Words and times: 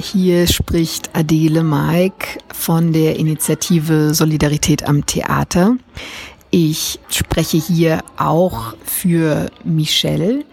Hier 0.00 0.46
spricht 0.46 1.10
Adele 1.12 1.64
Maik 1.64 2.38
von 2.52 2.92
der 2.92 3.16
Initiative 3.16 4.14
Solidarität 4.14 4.88
am 4.88 5.04
Theater. 5.04 5.76
Ich 6.50 7.00
spreche 7.08 7.56
hier 7.56 8.04
auch 8.16 8.74
für 8.84 9.50
Michelle, 9.64 10.44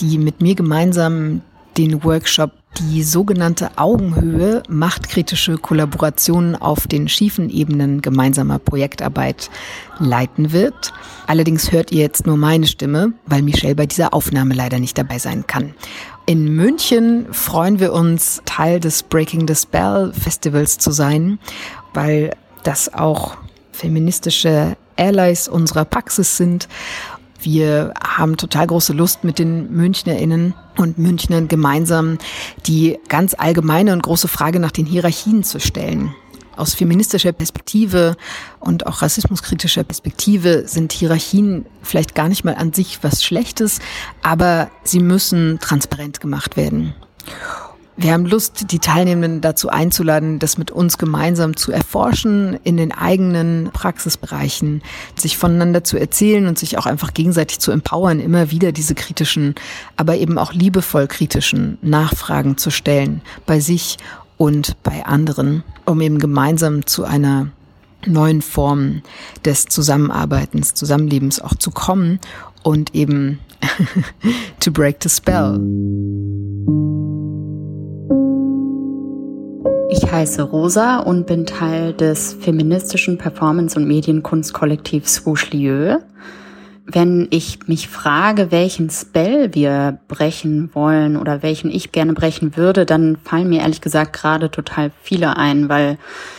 die 0.00 0.18
mit 0.18 0.42
mir 0.42 0.56
gemeinsam 0.56 1.42
den 1.78 2.02
Workshop 2.02 2.50
die 2.78 3.02
sogenannte 3.02 3.70
Augenhöhe 3.76 4.62
machtkritische 4.68 5.56
Kollaborationen 5.58 6.56
auf 6.56 6.86
den 6.86 7.08
schiefen 7.08 7.50
Ebenen 7.50 8.00
gemeinsamer 8.00 8.58
Projektarbeit 8.58 9.50
leiten 9.98 10.52
wird. 10.52 10.92
Allerdings 11.26 11.72
hört 11.72 11.92
ihr 11.92 12.00
jetzt 12.00 12.26
nur 12.26 12.36
meine 12.36 12.66
Stimme, 12.66 13.12
weil 13.26 13.42
Michelle 13.42 13.74
bei 13.74 13.86
dieser 13.86 14.14
Aufnahme 14.14 14.54
leider 14.54 14.78
nicht 14.78 14.96
dabei 14.96 15.18
sein 15.18 15.46
kann. 15.46 15.74
In 16.30 16.54
München 16.54 17.26
freuen 17.32 17.80
wir 17.80 17.92
uns, 17.92 18.40
Teil 18.44 18.78
des 18.78 19.02
Breaking 19.02 19.48
the 19.48 19.54
Spell 19.56 20.12
Festivals 20.12 20.78
zu 20.78 20.92
sein, 20.92 21.40
weil 21.92 22.36
das 22.62 22.94
auch 22.94 23.36
feministische 23.72 24.76
Allies 24.96 25.48
unserer 25.48 25.84
Praxis 25.84 26.36
sind 26.36 26.68
wir 27.42 27.94
haben 28.02 28.36
total 28.36 28.66
große 28.66 28.92
Lust 28.92 29.24
mit 29.24 29.38
den 29.38 29.74
MünchnerInnen 29.74 30.54
und 30.76 30.98
Münchnern 30.98 31.48
gemeinsam 31.48 32.18
die 32.66 32.98
ganz 33.08 33.34
allgemeine 33.36 33.92
und 33.92 34.02
große 34.02 34.28
Frage 34.28 34.60
nach 34.60 34.72
den 34.72 34.86
Hierarchien 34.86 35.42
zu 35.42 35.58
stellen. 35.58 36.14
Aus 36.60 36.74
feministischer 36.74 37.32
Perspektive 37.32 38.16
und 38.58 38.86
auch 38.86 39.00
rassismuskritischer 39.00 39.82
Perspektive 39.82 40.68
sind 40.68 40.92
Hierarchien 40.92 41.64
vielleicht 41.82 42.14
gar 42.14 42.28
nicht 42.28 42.44
mal 42.44 42.54
an 42.54 42.74
sich 42.74 42.98
was 43.02 43.24
Schlechtes, 43.24 43.78
aber 44.22 44.70
sie 44.84 45.00
müssen 45.00 45.58
transparent 45.60 46.20
gemacht 46.20 46.58
werden. 46.58 46.94
Wir 47.96 48.12
haben 48.12 48.24
Lust, 48.24 48.72
die 48.72 48.78
Teilnehmenden 48.78 49.40
dazu 49.40 49.68
einzuladen, 49.68 50.38
das 50.38 50.58
mit 50.58 50.70
uns 50.70 50.96
gemeinsam 50.96 51.56
zu 51.56 51.72
erforschen, 51.72 52.58
in 52.62 52.76
den 52.76 52.92
eigenen 52.92 53.70
Praxisbereichen, 53.72 54.82
sich 55.16 55.36
voneinander 55.36 55.82
zu 55.84 55.98
erzählen 55.98 56.46
und 56.46 56.58
sich 56.58 56.78
auch 56.78 56.86
einfach 56.86 57.12
gegenseitig 57.14 57.58
zu 57.58 57.72
empowern, 57.72 58.20
immer 58.20 58.50
wieder 58.50 58.72
diese 58.72 58.94
kritischen, 58.94 59.54
aber 59.96 60.16
eben 60.16 60.38
auch 60.38 60.52
liebevoll 60.52 61.08
kritischen 61.08 61.78
Nachfragen 61.82 62.56
zu 62.56 62.70
stellen, 62.70 63.22
bei 63.44 63.60
sich 63.60 63.98
und 64.38 64.82
bei 64.82 65.04
anderen, 65.04 65.62
um 65.90 66.00
eben 66.00 66.18
gemeinsam 66.18 66.86
zu 66.86 67.04
einer 67.04 67.48
neuen 68.06 68.42
Form 68.42 69.02
des 69.44 69.66
Zusammenarbeitens, 69.66 70.74
Zusammenlebens 70.74 71.40
auch 71.40 71.54
zu 71.54 71.70
kommen 71.70 72.18
und 72.62 72.94
eben 72.94 73.40
to 74.60 74.70
break 74.70 75.02
the 75.02 75.08
spell. 75.08 75.60
Ich 79.92 80.10
heiße 80.10 80.42
Rosa 80.42 81.00
und 81.00 81.26
bin 81.26 81.46
Teil 81.46 81.92
des 81.92 82.32
feministischen 82.32 83.18
Performance- 83.18 83.76
und 83.76 83.86
Medienkunstkollektivs 83.88 85.14
Swoosh. 85.14 85.50
Wenn 86.86 87.28
ich 87.30 87.68
mich 87.68 87.88
frage, 87.88 88.50
welchen 88.50 88.90
Spell 88.90 89.54
wir 89.54 89.98
brechen 90.08 90.74
wollen 90.74 91.16
oder 91.16 91.42
welchen 91.42 91.70
ich 91.70 91.92
gerne 91.92 92.14
brechen 92.14 92.56
würde, 92.56 92.86
dann 92.86 93.16
fallen 93.16 93.48
mir 93.48 93.60
ehrlich 93.60 93.80
gesagt 93.80 94.12
gerade 94.12 94.50
total 94.50 94.90
viele 95.02 95.36
ein, 95.36 95.68
weil 95.68 95.98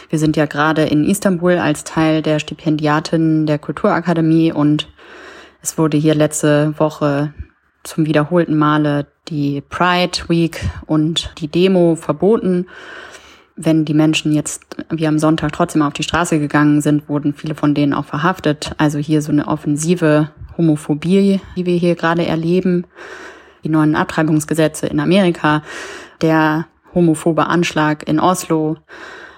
wir 0.10 0.20
sind 0.20 0.36
ja 0.36 0.46
gerade 0.46 0.84
in 0.84 1.06
Istanbul 1.06 1.58
als 1.58 1.84
Teil 1.84 2.22
der 2.22 2.40
Stipendiatin 2.40 3.46
der 3.46 3.60
Kulturakademie 3.60 4.52
und 4.52 4.90
es 5.62 5.78
wurde 5.78 5.98
hier 5.98 6.16
letzte 6.16 6.74
Woche 6.78 7.34
zum 7.84 8.06
wiederholten 8.06 8.58
Male 8.58 9.08
die 9.28 9.62
Pride 9.62 10.28
Week 10.28 10.60
und 10.86 11.34
die 11.40 11.48
Demo 11.48 11.96
verboten 11.96 12.68
wenn 13.66 13.86
die 13.86 13.94
Menschen 13.94 14.32
jetzt 14.32 14.64
wie 14.90 15.08
am 15.08 15.20
Sonntag 15.20 15.54
trotzdem 15.54 15.82
auf 15.82 15.94
die 15.94 16.04
Straße 16.04 16.40
gegangen 16.40 16.82
sind, 16.82 17.10
wurden 17.10 17.34
viele 17.34 17.56
von 17.56 17.74
denen 17.74 17.94
auch 17.94 18.06
verhaftet. 18.06 18.72
Also 18.78 18.98
hier 19.00 19.22
so 19.22 19.32
eine 19.32 19.48
offensive 19.48 20.32
Homophobie, 20.58 21.40
die 21.56 21.66
wir 21.66 21.78
hier 21.78 21.96
gerade 21.96 22.26
erleben. 22.26 22.86
Die 23.64 23.70
neuen 23.70 23.96
Abtreibungsgesetze 23.96 24.88
in 24.88 25.00
Amerika, 25.00 25.64
der 26.22 26.68
homophobe 26.94 27.48
Anschlag 27.48 28.08
in 28.08 28.20
Oslo 28.20 28.78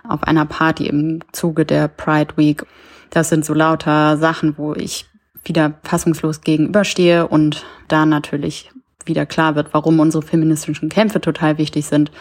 auf 0.08 0.24
einer 0.24 0.46
Party 0.46 0.88
im 0.88 1.20
Zuge 1.32 1.66
der 1.66 1.88
Pride 1.88 2.36
Week. 2.36 2.66
Das 3.10 3.30
sind 3.30 3.46
so 3.46 3.54
lauter 3.54 4.18
Sachen, 4.18 4.58
wo 4.58 4.74
ich 4.74 5.06
wieder 5.46 5.74
fassungslos 5.84 6.42
gegenüberstehe 6.42 7.28
und 7.28 7.66
da 7.88 8.06
natürlich 8.06 8.72
wieder 9.08 9.26
klar 9.26 9.56
wird, 9.56 9.74
warum 9.74 10.00
unsere 10.00 10.24
feministischen 10.24 10.90
Kämpfe 10.90 11.22
total 11.22 11.58
wichtig 11.58 11.86
sind 11.86 12.12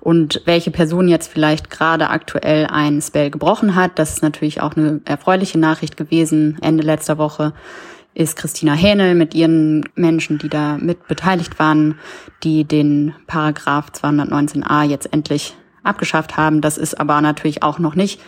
und 0.00 0.42
welche 0.44 0.70
Person 0.70 1.08
jetzt 1.08 1.32
vielleicht 1.32 1.70
gerade 1.70 2.10
aktuell 2.10 2.66
ein 2.66 3.00
Spell 3.00 3.30
gebrochen 3.30 3.74
hat. 3.74 3.98
Das 3.98 4.12
ist 4.12 4.22
natürlich 4.22 4.60
auch 4.60 4.76
eine 4.76 5.00
erfreuliche 5.04 5.58
Nachricht 5.58 5.96
gewesen. 5.96 6.58
Ende 6.60 6.82
letzter 6.82 7.18
Woche 7.18 7.52
ist 8.14 8.36
Christina 8.36 8.72
Hähnel 8.72 9.14
mit 9.14 9.34
ihren 9.34 9.84
Menschen, 9.94 10.38
die 10.38 10.48
da 10.48 10.78
mit 10.78 11.06
beteiligt 11.06 11.58
waren, 11.58 11.98
die 12.42 12.64
den 12.64 13.14
Paragraph 13.26 13.88
219a 13.92 14.84
jetzt 14.84 15.12
endlich 15.12 15.54
abgeschafft 15.82 16.36
haben. 16.36 16.62
Das 16.62 16.78
ist 16.78 16.98
aber 16.98 17.20
natürlich 17.20 17.62
auch 17.62 17.78
noch 17.78 17.94
nicht 17.94 18.20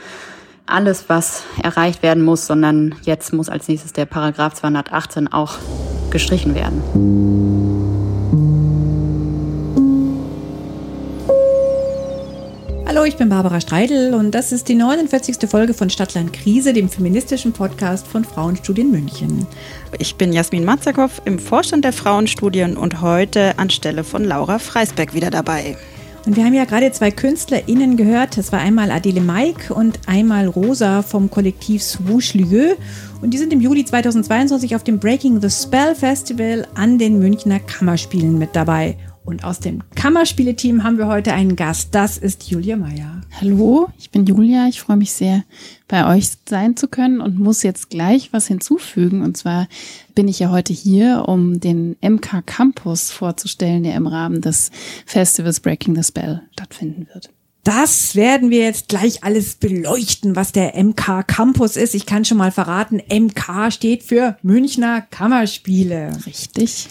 alles, 0.68 1.08
was 1.08 1.44
erreicht 1.62 2.02
werden 2.02 2.22
muss, 2.22 2.46
sondern 2.46 2.94
jetzt 3.02 3.32
muss 3.32 3.48
als 3.48 3.68
nächstes 3.68 3.92
der 3.92 4.06
Paragraph 4.06 4.54
218 4.54 5.28
auch 5.28 5.58
gestrichen 6.10 6.54
werden. 6.54 6.82
Hallo, 12.86 13.04
ich 13.04 13.16
bin 13.16 13.28
Barbara 13.28 13.60
Streidel 13.60 14.14
und 14.14 14.32
das 14.32 14.50
ist 14.50 14.68
die 14.68 14.74
49. 14.74 15.48
Folge 15.48 15.74
von 15.74 15.88
Stadtland 15.88 16.32
Krise, 16.32 16.72
dem 16.72 16.88
feministischen 16.88 17.52
Podcast 17.52 18.06
von 18.06 18.24
Frauenstudien 18.24 18.90
München. 18.90 19.46
Ich 19.98 20.16
bin 20.16 20.32
Jasmin 20.32 20.64
Matzakow 20.64 21.22
im 21.24 21.38
Vorstand 21.38 21.84
der 21.84 21.92
Frauenstudien 21.92 22.76
und 22.76 23.00
heute 23.00 23.58
anstelle 23.58 24.04
von 24.04 24.24
Laura 24.24 24.58
Freisberg 24.58 25.14
wieder 25.14 25.30
dabei. 25.30 25.76
Und 26.28 26.36
wir 26.36 26.44
haben 26.44 26.52
ja 26.52 26.66
gerade 26.66 26.92
zwei 26.92 27.10
KünstlerInnen 27.10 27.96
gehört. 27.96 28.36
Das 28.36 28.52
war 28.52 28.58
einmal 28.58 28.90
Adele 28.90 29.22
Maik 29.22 29.70
und 29.74 29.98
einmal 30.04 30.46
Rosa 30.46 31.00
vom 31.00 31.30
Kollektiv 31.30 31.82
Swoosh 31.82 32.34
Lieu. 32.34 32.74
Und 33.22 33.32
die 33.32 33.38
sind 33.38 33.50
im 33.50 33.62
Juli 33.62 33.82
2022 33.82 34.76
auf 34.76 34.84
dem 34.84 34.98
Breaking 34.98 35.40
the 35.40 35.48
Spell 35.48 35.94
Festival 35.94 36.68
an 36.74 36.98
den 36.98 37.18
Münchner 37.18 37.60
Kammerspielen 37.60 38.36
mit 38.36 38.54
dabei. 38.54 38.98
Und 39.28 39.44
aus 39.44 39.60
dem 39.60 39.82
Kammerspieleteam 39.94 40.84
haben 40.84 40.96
wir 40.96 41.06
heute 41.06 41.34
einen 41.34 41.54
Gast. 41.54 41.94
Das 41.94 42.16
ist 42.16 42.48
Julia 42.48 42.78
Meyer. 42.78 43.20
Hallo, 43.38 43.90
ich 43.98 44.10
bin 44.10 44.24
Julia. 44.24 44.68
Ich 44.68 44.80
freue 44.80 44.96
mich 44.96 45.12
sehr, 45.12 45.44
bei 45.86 46.16
euch 46.16 46.30
sein 46.48 46.78
zu 46.78 46.88
können 46.88 47.20
und 47.20 47.38
muss 47.38 47.62
jetzt 47.62 47.90
gleich 47.90 48.32
was 48.32 48.46
hinzufügen. 48.46 49.20
Und 49.20 49.36
zwar 49.36 49.68
bin 50.14 50.28
ich 50.28 50.38
ja 50.38 50.50
heute 50.50 50.72
hier, 50.72 51.24
um 51.26 51.60
den 51.60 51.94
MK 52.00 52.40
Campus 52.46 53.10
vorzustellen, 53.10 53.82
der 53.82 53.96
im 53.96 54.06
Rahmen 54.06 54.40
des 54.40 54.70
Festivals 55.04 55.60
Breaking 55.60 55.94
the 55.94 56.02
Spell 56.02 56.40
stattfinden 56.52 57.06
wird. 57.12 57.28
Das 57.64 58.16
werden 58.16 58.48
wir 58.48 58.60
jetzt 58.60 58.88
gleich 58.88 59.24
alles 59.24 59.56
beleuchten, 59.56 60.36
was 60.36 60.52
der 60.52 60.82
MK 60.82 61.26
Campus 61.26 61.76
ist. 61.76 61.94
Ich 61.94 62.06
kann 62.06 62.24
schon 62.24 62.38
mal 62.38 62.50
verraten, 62.50 63.02
MK 63.12 63.70
steht 63.72 64.04
für 64.04 64.38
Münchner 64.40 65.02
Kammerspiele. 65.02 66.12
Richtig. 66.24 66.88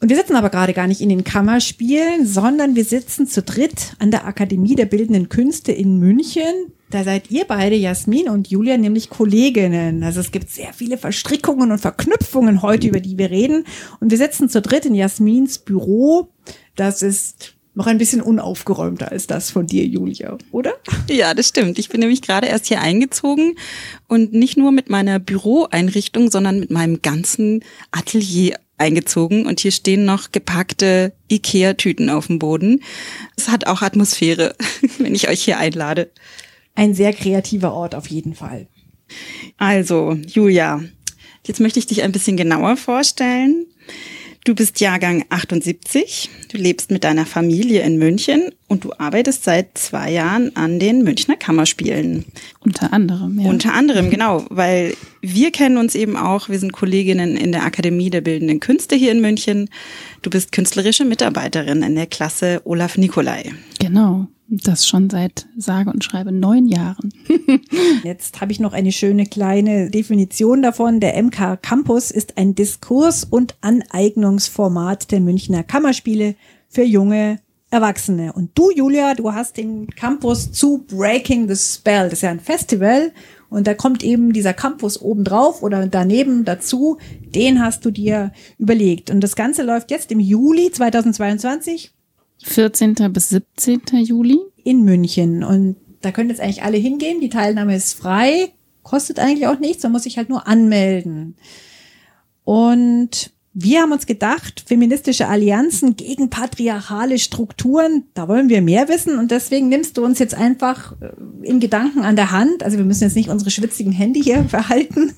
Und 0.00 0.10
wir 0.10 0.16
sitzen 0.16 0.36
aber 0.36 0.50
gerade 0.50 0.74
gar 0.74 0.86
nicht 0.86 1.00
in 1.00 1.08
den 1.08 1.24
Kammerspielen, 1.24 2.24
sondern 2.24 2.76
wir 2.76 2.84
sitzen 2.84 3.26
zu 3.26 3.42
dritt 3.42 3.94
an 3.98 4.12
der 4.12 4.26
Akademie 4.26 4.76
der 4.76 4.86
Bildenden 4.86 5.28
Künste 5.28 5.72
in 5.72 5.98
München. 5.98 6.72
Da 6.90 7.02
seid 7.02 7.30
ihr 7.30 7.44
beide, 7.46 7.74
Jasmin 7.74 8.28
und 8.28 8.48
Julia, 8.48 8.76
nämlich 8.76 9.10
Kolleginnen. 9.10 10.02
Also 10.04 10.20
es 10.20 10.30
gibt 10.30 10.50
sehr 10.50 10.72
viele 10.72 10.98
Verstrickungen 10.98 11.72
und 11.72 11.80
Verknüpfungen 11.80 12.62
heute, 12.62 12.86
über 12.86 13.00
die 13.00 13.18
wir 13.18 13.30
reden. 13.30 13.64
Und 14.00 14.10
wir 14.10 14.18
sitzen 14.18 14.48
zu 14.48 14.62
dritt 14.62 14.86
in 14.86 14.94
Jasmins 14.94 15.58
Büro. 15.58 16.28
Das 16.76 17.02
ist 17.02 17.56
noch 17.74 17.86
ein 17.86 17.98
bisschen 17.98 18.22
unaufgeräumter 18.22 19.10
als 19.10 19.26
das 19.26 19.50
von 19.50 19.66
dir, 19.66 19.84
Julia, 19.84 20.38
oder? 20.52 20.74
Ja, 21.08 21.34
das 21.34 21.48
stimmt. 21.48 21.78
Ich 21.78 21.88
bin 21.88 22.00
nämlich 22.00 22.22
gerade 22.22 22.46
erst 22.46 22.66
hier 22.66 22.80
eingezogen 22.80 23.54
und 24.08 24.32
nicht 24.32 24.56
nur 24.56 24.72
mit 24.72 24.90
meiner 24.90 25.18
Büroeinrichtung, 25.18 26.30
sondern 26.30 26.60
mit 26.60 26.70
meinem 26.70 27.02
ganzen 27.02 27.62
Atelier 27.90 28.58
eingezogen 28.78 29.46
und 29.46 29.60
hier 29.60 29.72
stehen 29.72 30.04
noch 30.04 30.32
gepackte 30.32 31.12
Ikea-Tüten 31.30 32.10
auf 32.10 32.28
dem 32.28 32.38
Boden. 32.38 32.82
Es 33.36 33.48
hat 33.48 33.66
auch 33.66 33.82
Atmosphäre, 33.82 34.54
wenn 34.98 35.14
ich 35.14 35.28
euch 35.28 35.42
hier 35.42 35.58
einlade. 35.58 36.10
Ein 36.74 36.94
sehr 36.94 37.12
kreativer 37.12 37.72
Ort 37.72 37.94
auf 37.94 38.06
jeden 38.06 38.34
Fall. 38.34 38.68
Also, 39.56 40.16
Julia, 40.26 40.82
jetzt 41.46 41.60
möchte 41.60 41.78
ich 41.78 41.86
dich 41.86 42.02
ein 42.02 42.12
bisschen 42.12 42.36
genauer 42.36 42.76
vorstellen. 42.76 43.66
Du 44.44 44.54
bist 44.54 44.80
Jahrgang 44.80 45.24
78, 45.28 46.30
du 46.50 46.56
lebst 46.56 46.90
mit 46.90 47.04
deiner 47.04 47.26
Familie 47.26 47.82
in 47.82 47.98
München 47.98 48.50
und 48.66 48.84
du 48.84 48.92
arbeitest 48.96 49.44
seit 49.44 49.76
zwei 49.76 50.10
Jahren 50.10 50.54
an 50.56 50.78
den 50.78 51.02
Münchner 51.02 51.36
Kammerspielen. 51.36 52.24
Unter 52.60 52.92
anderem, 52.92 53.40
ja. 53.40 53.48
Unter 53.48 53.74
anderem, 53.74 54.10
genau, 54.10 54.46
weil 54.48 54.94
wir 55.20 55.50
kennen 55.50 55.76
uns 55.76 55.94
eben 55.94 56.16
auch, 56.16 56.48
wir 56.48 56.58
sind 56.58 56.72
Kolleginnen 56.72 57.36
in 57.36 57.52
der 57.52 57.64
Akademie 57.64 58.10
der 58.10 58.20
Bildenden 58.20 58.60
Künste 58.60 58.96
hier 58.96 59.12
in 59.12 59.20
München. 59.20 59.68
Du 60.22 60.30
bist 60.30 60.52
künstlerische 60.52 61.04
Mitarbeiterin 61.04 61.82
in 61.82 61.94
der 61.94 62.06
Klasse 62.06 62.62
Olaf 62.64 62.96
Nikolai. 62.96 63.52
Genau. 63.80 64.28
Das 64.50 64.86
schon 64.86 65.10
seit 65.10 65.46
sage 65.58 65.90
und 65.90 66.02
schreibe 66.02 66.32
neun 66.32 66.66
Jahren. 66.66 67.12
Jetzt 68.02 68.40
habe 68.40 68.50
ich 68.50 68.60
noch 68.60 68.72
eine 68.72 68.92
schöne 68.92 69.26
kleine 69.26 69.90
Definition 69.90 70.62
davon. 70.62 71.00
Der 71.00 71.22
MK 71.22 71.60
Campus 71.60 72.10
ist 72.10 72.38
ein 72.38 72.54
Diskurs- 72.54 73.24
und 73.24 73.56
Aneignungsformat 73.60 75.10
der 75.10 75.20
Münchner 75.20 75.64
Kammerspiele 75.64 76.34
für 76.66 76.82
junge 76.82 77.40
Erwachsene. 77.70 78.32
Und 78.32 78.56
du, 78.56 78.70
Julia, 78.70 79.14
du 79.14 79.34
hast 79.34 79.58
den 79.58 79.86
Campus 79.88 80.50
zu 80.50 80.78
Breaking 80.88 81.46
the 81.46 81.56
Spell. 81.56 82.04
Das 82.04 82.14
ist 82.14 82.22
ja 82.22 82.30
ein 82.30 82.40
Festival. 82.40 83.12
Und 83.50 83.66
da 83.66 83.74
kommt 83.74 84.02
eben 84.02 84.32
dieser 84.32 84.54
Campus 84.54 84.98
obendrauf 85.02 85.62
oder 85.62 85.86
daneben 85.86 86.46
dazu. 86.46 86.96
Den 87.20 87.62
hast 87.62 87.84
du 87.84 87.90
dir 87.90 88.32
überlegt. 88.56 89.10
Und 89.10 89.20
das 89.20 89.36
Ganze 89.36 89.62
läuft 89.62 89.90
jetzt 89.90 90.10
im 90.10 90.20
Juli 90.20 90.70
2022 90.72 91.92
14. 92.44 92.94
bis 93.12 93.30
17. 93.30 93.80
Juli. 94.04 94.38
in 94.64 94.84
München. 94.84 95.44
Und 95.44 95.76
da 96.02 96.12
können 96.12 96.30
jetzt 96.30 96.40
eigentlich 96.40 96.62
alle 96.62 96.76
hingehen. 96.76 97.20
Die 97.20 97.30
Teilnahme 97.30 97.74
ist 97.74 97.94
frei, 97.94 98.52
kostet 98.82 99.18
eigentlich 99.18 99.46
auch 99.46 99.58
nichts, 99.58 99.82
man 99.82 99.92
muss 99.92 100.04
sich 100.04 100.16
halt 100.18 100.28
nur 100.28 100.46
anmelden. 100.46 101.36
Und 102.44 103.32
wir 103.60 103.82
haben 103.82 103.92
uns 103.92 104.06
gedacht, 104.06 104.62
feministische 104.66 105.26
Allianzen 105.26 105.96
gegen 105.96 106.30
patriarchale 106.30 107.18
Strukturen, 107.18 108.04
da 108.14 108.28
wollen 108.28 108.48
wir 108.48 108.62
mehr 108.62 108.88
wissen 108.88 109.18
und 109.18 109.30
deswegen 109.30 109.68
nimmst 109.68 109.96
du 109.96 110.04
uns 110.04 110.18
jetzt 110.20 110.34
einfach 110.34 110.92
äh, 111.00 111.10
in 111.42 111.58
Gedanken 111.58 112.00
an 112.00 112.14
der 112.14 112.30
Hand, 112.30 112.62
also 112.62 112.78
wir 112.78 112.84
müssen 112.84 113.04
jetzt 113.04 113.16
nicht 113.16 113.30
unsere 113.30 113.50
schwitzigen 113.50 113.92
Hände 113.92 114.20
hier 114.20 114.44
verhalten 114.48 115.12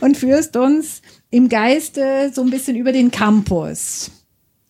und 0.00 0.16
führst 0.16 0.56
uns 0.56 1.02
im 1.30 1.48
Geiste 1.48 2.30
so 2.32 2.42
ein 2.42 2.50
bisschen 2.50 2.76
über 2.76 2.92
den 2.92 3.10
Campus. 3.10 4.12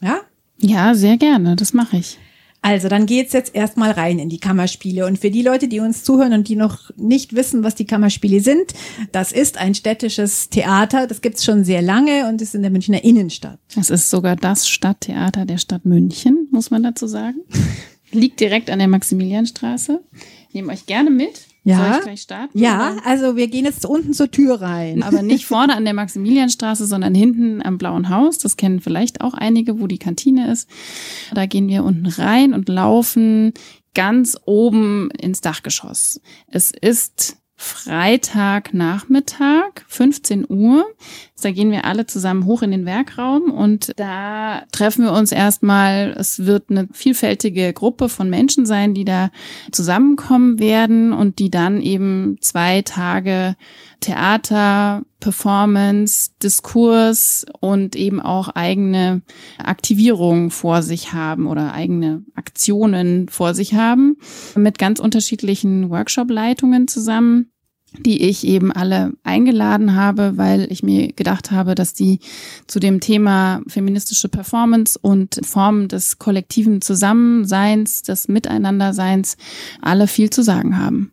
Ja? 0.01 0.21
Ja, 0.59 0.95
sehr 0.95 1.17
gerne, 1.17 1.57
das 1.57 1.73
mache 1.73 1.99
ich. 1.99 2.19
Also, 2.63 2.89
dann 2.89 3.07
geht's 3.07 3.33
jetzt 3.33 3.55
erstmal 3.55 3.93
rein 3.93 4.19
in 4.19 4.29
die 4.29 4.41
Kammerspiele. 4.41 5.07
Und 5.07 5.21
für 5.21 5.31
die 5.31 5.43
Leute, 5.43 5.69
die 5.69 5.79
uns 5.79 6.03
zuhören 6.03 6.33
und 6.33 6.49
die 6.49 6.57
noch 6.57 6.91
nicht 6.97 7.37
wissen, 7.37 7.63
was 7.63 7.77
die 7.77 7.85
Kammerspiele 7.85 8.41
sind, 8.41 8.73
das 9.13 9.31
ist 9.31 9.57
ein 9.57 9.77
städtisches 9.77 10.51
Theater. 10.51 11.07
Das 11.07 11.21
gibt's 11.21 11.45
schon 11.45 11.63
sehr 11.63 11.81
lange 11.81 12.29
und 12.29 12.43
ist 12.43 12.57
in 12.57 12.63
der 12.63 12.73
Münchner 12.73 13.05
Innenstadt. 13.05 13.61
Es 13.79 13.89
ist 13.89 14.11
sogar 14.11 14.35
das 14.35 14.69
Stadttheater 14.69 15.45
der 15.45 15.59
Stadt 15.59 15.85
München, 15.85 16.49
muss 16.51 16.73
man 16.73 16.83
dazu 16.83 17.07
sagen. 17.07 17.39
Liegt 18.11 18.41
direkt 18.41 18.69
an 18.71 18.81
der 18.81 18.89
Maximilianstraße. 18.89 20.03
Nehme 20.53 20.73
euch 20.73 20.87
gerne 20.87 21.11
mit. 21.11 21.47
Ja. 21.67 21.79
Soll 21.79 21.97
ich 21.97 22.05
gleich 22.05 22.23
starten? 22.23 22.57
Ja, 22.57 22.93
Oder? 22.93 23.07
also 23.07 23.35
wir 23.35 23.49
gehen 23.49 23.65
jetzt 23.65 23.85
unten 23.85 24.13
zur 24.13 24.31
Tür 24.31 24.61
rein. 24.61 25.03
Aber 25.03 25.23
nicht 25.23 25.47
vorne 25.47 25.75
an 25.75 25.85
der 25.85 25.95
Maximilianstraße, 25.95 26.87
sondern 26.87 27.13
hinten 27.13 27.61
am 27.61 27.77
Blauen 27.77 28.09
Haus. 28.09 28.39
Das 28.39 28.57
kennen 28.57 28.81
vielleicht 28.81 29.21
auch 29.21 29.35
einige, 29.35 29.81
wo 29.81 29.89
die 29.89 29.99
Kantine 29.99 30.53
ist. 30.53 30.69
Da 31.35 31.47
gehen 31.47 31.67
wir 31.67 31.83
unten 31.83 32.07
rein 32.07 32.55
und 32.55 32.69
laufen 32.69 33.53
ganz 33.97 34.39
oben 34.45 35.11
ins 35.11 35.41
Dachgeschoss. 35.41 36.21
Es 36.47 36.71
ist 36.71 37.37
Freitagnachmittag, 37.57 39.71
15 39.89 40.47
Uhr. 40.49 40.87
Da 41.43 41.51
gehen 41.51 41.71
wir 41.71 41.85
alle 41.85 42.07
zusammen 42.07 42.47
hoch 42.47 42.63
in 42.63 42.71
den 42.71 42.87
Werkraum 42.87 43.51
und 43.51 43.93
da 43.97 44.63
treffen 44.73 45.05
wir 45.05 45.13
uns 45.13 45.33
erstmal. 45.33 46.15
Es 46.19 46.47
wird 46.47 46.71
eine 46.71 46.89
vielfältige 46.93 47.75
Gruppe 47.75 48.09
von 48.09 48.31
Menschen 48.31 48.65
sein, 48.65 48.95
die 48.95 49.05
da 49.05 49.31
zusammenkommen 49.71 50.59
werden 50.59 51.13
und 51.13 51.39
die 51.39 51.51
dann 51.51 51.83
eben 51.83 52.39
zwei 52.41 52.81
Tage 52.81 53.55
Theater, 54.01 55.03
Performance, 55.21 56.31
Diskurs 56.43 57.45
und 57.61 57.97
eben 57.97 58.21
auch 58.21 58.49
eigene 58.49 59.21
Aktivierungen 59.59 60.51
vor 60.51 60.83
sich 60.83 61.13
haben 61.13 61.47
oder 61.47 61.75
eigene 61.75 62.25
Aktionen 62.35 63.29
vor 63.29 63.53
sich 63.53 63.75
haben 63.75 64.17
mit 64.55 64.79
ganz 64.79 65.01
unterschiedlichen 65.01 65.91
Workshop-Leitungen 65.91 66.89
zusammen 66.89 67.51
die 68.05 68.23
ich 68.23 68.47
eben 68.47 68.73
alle 68.73 69.13
eingeladen 69.25 69.95
habe, 69.95 70.37
weil 70.37 70.71
ich 70.71 70.83
mir 70.83 71.13
gedacht 71.13 71.51
habe, 71.51 71.75
dass 71.75 71.95
die 71.95 72.21
zu 72.67 72.81
dem 72.81 73.01
Thema 73.01 73.63
feministische 73.67 74.29
Performance 74.29 74.99
und 75.01 75.41
Formen 75.45 75.89
des 75.89 76.19
kollektiven 76.19 76.81
Zusammenseins, 76.83 78.03
des 78.03 78.29
Miteinanderseins 78.29 79.37
alle 79.81 80.07
viel 80.07 80.31
zu 80.31 80.43
sagen 80.43 80.79
haben. 80.79 81.13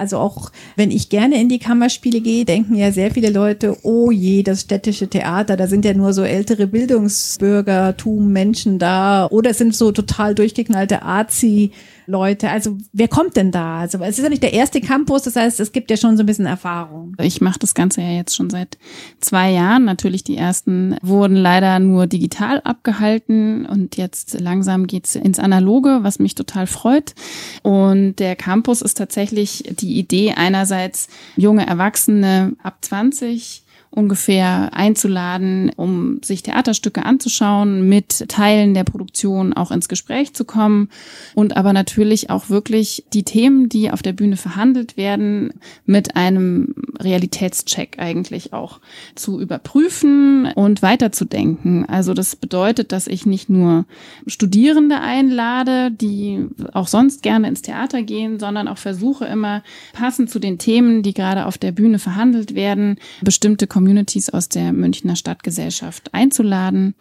Also 0.00 0.16
auch 0.16 0.50
wenn 0.76 0.90
ich 0.90 1.10
gerne 1.10 1.38
in 1.38 1.50
die 1.50 1.58
Kammerspiele 1.58 2.22
gehe, 2.22 2.46
denken 2.46 2.74
ja 2.74 2.90
sehr 2.90 3.10
viele 3.10 3.28
Leute, 3.28 3.76
oh 3.82 4.10
je, 4.10 4.42
das 4.42 4.62
städtische 4.62 5.08
Theater, 5.08 5.58
da 5.58 5.66
sind 5.66 5.84
ja 5.84 5.92
nur 5.92 6.14
so 6.14 6.22
ältere 6.22 6.66
Bildungsbürgertum 6.66 8.32
Menschen 8.32 8.78
da 8.78 9.26
oder 9.26 9.50
es 9.50 9.58
sind 9.58 9.76
so 9.76 9.92
total 9.92 10.34
durchgeknallte 10.34 11.02
Arzi 11.02 11.72
Leute. 12.10 12.50
Also 12.50 12.76
wer 12.92 13.08
kommt 13.08 13.36
denn 13.36 13.52
da? 13.52 13.78
Also 13.78 13.98
es 13.98 14.18
ist 14.18 14.24
ja 14.24 14.28
nicht 14.28 14.42
der 14.42 14.52
erste 14.52 14.80
Campus, 14.80 15.22
das 15.22 15.36
heißt, 15.36 15.60
es 15.60 15.72
gibt 15.72 15.90
ja 15.90 15.96
schon 15.96 16.16
so 16.16 16.22
ein 16.22 16.26
bisschen 16.26 16.46
Erfahrung. 16.46 17.14
Ich 17.20 17.40
mache 17.40 17.58
das 17.58 17.74
Ganze 17.74 18.02
ja 18.02 18.10
jetzt 18.10 18.34
schon 18.34 18.50
seit 18.50 18.78
zwei 19.20 19.50
Jahren. 19.52 19.84
Natürlich 19.84 20.24
die 20.24 20.36
ersten 20.36 20.96
wurden 21.02 21.36
leider 21.36 21.78
nur 21.78 22.06
digital 22.06 22.60
abgehalten 22.62 23.64
und 23.66 23.96
jetzt 23.96 24.38
langsam 24.40 24.86
geht's 24.86 25.14
ins 25.14 25.38
Analoge, 25.38 26.00
was 26.02 26.18
mich 26.18 26.34
total 26.34 26.66
freut. 26.66 27.14
Und 27.62 28.16
der 28.16 28.36
Campus 28.36 28.82
ist 28.82 28.98
tatsächlich 28.98 29.64
die 29.78 29.98
Idee 29.98 30.34
einerseits 30.36 31.08
junge 31.36 31.66
Erwachsene 31.66 32.56
ab 32.62 32.78
20 32.80 33.64
ungefähr 33.92 34.70
einzuladen, 34.72 35.72
um 35.74 36.22
sich 36.22 36.42
Theaterstücke 36.42 37.04
anzuschauen, 37.04 37.88
mit 37.88 38.28
Teilen 38.28 38.72
der 38.72 38.84
Produktion 38.84 39.52
auch 39.52 39.72
ins 39.72 39.88
Gespräch 39.88 40.32
zu 40.32 40.44
kommen 40.44 40.88
und 41.34 41.56
aber 41.56 41.72
natürlich 41.72 42.30
auch 42.30 42.50
wirklich 42.50 43.04
die 43.12 43.24
Themen, 43.24 43.68
die 43.68 43.90
auf 43.90 44.02
der 44.02 44.12
Bühne 44.12 44.36
verhandelt 44.36 44.96
werden, 44.96 45.54
mit 45.86 46.14
einem 46.14 46.74
Realitätscheck 47.00 47.96
eigentlich 47.98 48.52
auch 48.52 48.78
zu 49.16 49.40
überprüfen 49.40 50.52
und 50.54 50.82
weiterzudenken. 50.82 51.84
Also 51.88 52.14
das 52.14 52.36
bedeutet, 52.36 52.92
dass 52.92 53.08
ich 53.08 53.26
nicht 53.26 53.50
nur 53.50 53.86
Studierende 54.28 55.00
einlade, 55.00 55.90
die 55.90 56.46
auch 56.72 56.86
sonst 56.86 57.24
gerne 57.24 57.48
ins 57.48 57.62
Theater 57.62 58.02
gehen, 58.02 58.38
sondern 58.38 58.68
auch 58.68 58.78
versuche 58.78 59.24
immer 59.24 59.64
passend 59.94 60.30
zu 60.30 60.38
den 60.38 60.58
Themen, 60.58 61.02
die 61.02 61.14
gerade 61.14 61.46
auf 61.46 61.58
der 61.58 61.72
Bühne 61.72 61.98
verhandelt 61.98 62.54
werden, 62.54 62.96
bestimmte 63.22 63.66
Communities 63.80 64.28
aus 64.28 64.50
der 64.50 64.74
Münchner 64.74 65.16
Stadtgesellschaft 65.16 66.12
einzuladen. 66.12 66.94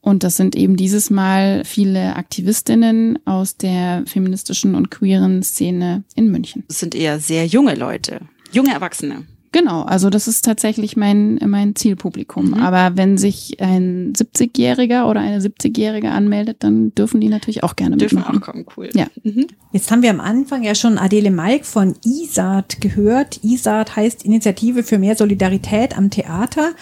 Und 0.00 0.24
das 0.24 0.36
sind 0.36 0.56
eben 0.56 0.76
dieses 0.76 1.08
Mal 1.08 1.64
viele 1.64 2.16
Aktivistinnen 2.16 3.16
aus 3.26 3.56
der 3.56 4.02
feministischen 4.06 4.74
und 4.74 4.90
queeren 4.90 5.44
Szene 5.44 6.02
in 6.16 6.32
München. 6.32 6.64
Das 6.66 6.80
sind 6.80 6.96
eher 6.96 7.20
sehr 7.20 7.46
junge 7.46 7.76
Leute, 7.76 8.22
junge 8.50 8.72
Erwachsene. 8.72 9.24
Genau, 9.52 9.82
also 9.82 10.10
das 10.10 10.28
ist 10.28 10.44
tatsächlich 10.44 10.96
mein, 10.96 11.38
mein 11.46 11.74
Zielpublikum. 11.74 12.48
Mhm. 12.48 12.54
Aber 12.54 12.96
wenn 12.96 13.16
sich 13.16 13.60
ein 13.60 14.12
70-Jähriger 14.12 15.08
oder 15.08 15.20
eine 15.20 15.40
70-Jährige 15.40 16.10
anmeldet, 16.10 16.58
dann 16.60 16.94
dürfen 16.94 17.20
die 17.20 17.28
natürlich 17.28 17.62
auch 17.62 17.76
gerne 17.76 17.96
Dürfen 17.96 18.18
mitmachen. 18.18 18.42
auch 18.42 18.46
kommen, 18.46 18.66
cool. 18.76 18.90
Ja. 18.94 19.06
Mhm. 19.22 19.46
Jetzt 19.72 19.90
haben 19.90 20.02
wir 20.02 20.10
am 20.10 20.20
Anfang 20.20 20.62
ja 20.62 20.74
schon 20.74 20.98
Adele 20.98 21.30
Malk 21.30 21.64
von 21.64 21.94
ISAT 22.04 22.80
gehört. 22.80 23.42
ISAT 23.42 23.96
heißt 23.96 24.24
Initiative 24.24 24.82
für 24.82 24.98
mehr 24.98 25.16
Solidarität 25.16 25.96
am 25.96 26.10
Theater. 26.10 26.72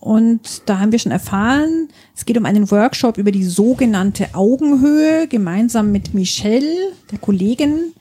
Und 0.00 0.62
da 0.66 0.78
haben 0.78 0.92
wir 0.92 0.98
schon 0.98 1.12
erfahren, 1.12 1.88
es 2.14 2.24
geht 2.24 2.38
um 2.38 2.46
einen 2.46 2.70
Workshop 2.70 3.18
über 3.18 3.32
die 3.32 3.44
sogenannte 3.44 4.28
Augenhöhe. 4.34 5.26
Gemeinsam 5.26 5.90
mit 5.90 6.14
Michelle, 6.14 6.92
der 7.10 7.18
Kollegin, 7.18 7.92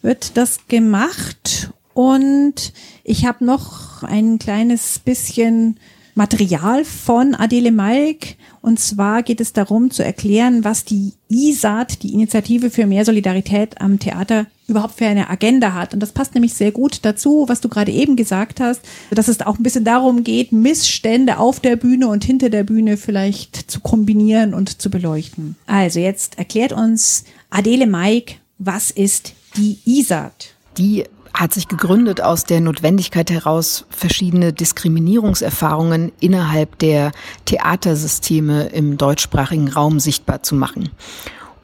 wird 0.00 0.36
das 0.36 0.66
gemacht. 0.66 1.70
Und 1.94 2.72
ich 3.04 3.26
habe 3.26 3.44
noch 3.44 4.02
ein 4.02 4.38
kleines 4.38 4.98
bisschen 4.98 5.78
Material 6.14 6.84
von 6.84 7.34
Adele 7.34 7.72
Malk. 7.72 8.36
Und 8.60 8.78
zwar 8.78 9.22
geht 9.22 9.40
es 9.40 9.52
darum 9.52 9.90
zu 9.90 10.04
erklären, 10.04 10.62
was 10.62 10.84
die 10.84 11.14
ISAT, 11.28 12.02
die 12.02 12.12
Initiative 12.12 12.70
für 12.70 12.86
mehr 12.86 13.04
Solidarität 13.04 13.80
am 13.80 13.98
Theater, 13.98 14.46
überhaupt 14.68 14.94
für 14.94 15.06
eine 15.06 15.30
Agenda 15.30 15.72
hat. 15.72 15.94
Und 15.94 16.00
das 16.00 16.12
passt 16.12 16.34
nämlich 16.34 16.54
sehr 16.54 16.70
gut 16.70 17.00
dazu, 17.02 17.46
was 17.48 17.60
du 17.60 17.68
gerade 17.68 17.92
eben 17.92 18.16
gesagt 18.16 18.60
hast, 18.60 18.82
dass 19.10 19.28
es 19.28 19.40
auch 19.40 19.58
ein 19.58 19.62
bisschen 19.62 19.84
darum 19.84 20.22
geht, 20.22 20.52
Missstände 20.52 21.38
auf 21.38 21.60
der 21.60 21.76
Bühne 21.76 22.08
und 22.08 22.24
hinter 22.24 22.50
der 22.50 22.64
Bühne 22.64 22.96
vielleicht 22.96 23.70
zu 23.70 23.80
kombinieren 23.80 24.54
und 24.54 24.80
zu 24.80 24.90
beleuchten. 24.90 25.56
Also 25.66 25.98
jetzt 25.98 26.38
erklärt 26.38 26.72
uns 26.72 27.24
Adele 27.50 27.86
Maik, 27.86 28.38
was 28.58 28.90
ist 28.90 29.32
die 29.56 29.78
ISAT? 29.84 30.54
Die 30.78 31.04
hat 31.34 31.52
sich 31.54 31.68
gegründet 31.68 32.20
aus 32.20 32.44
der 32.44 32.60
Notwendigkeit 32.60 33.30
heraus, 33.30 33.86
verschiedene 33.90 34.52
Diskriminierungserfahrungen 34.52 36.12
innerhalb 36.20 36.78
der 36.78 37.12
Theatersysteme 37.46 38.66
im 38.66 38.98
deutschsprachigen 38.98 39.68
Raum 39.68 39.98
sichtbar 39.98 40.42
zu 40.42 40.54
machen. 40.54 40.90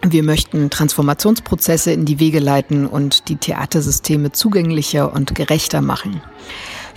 Wir 0.03 0.23
möchten 0.23 0.71
Transformationsprozesse 0.71 1.91
in 1.91 2.05
die 2.05 2.21
Wege 2.21 2.39
leiten 2.39 2.87
und 2.87 3.29
die 3.29 3.37
Theatersysteme 3.37 4.31
zugänglicher 4.31 5.13
und 5.13 5.35
gerechter 5.35 5.81
machen. 5.81 6.23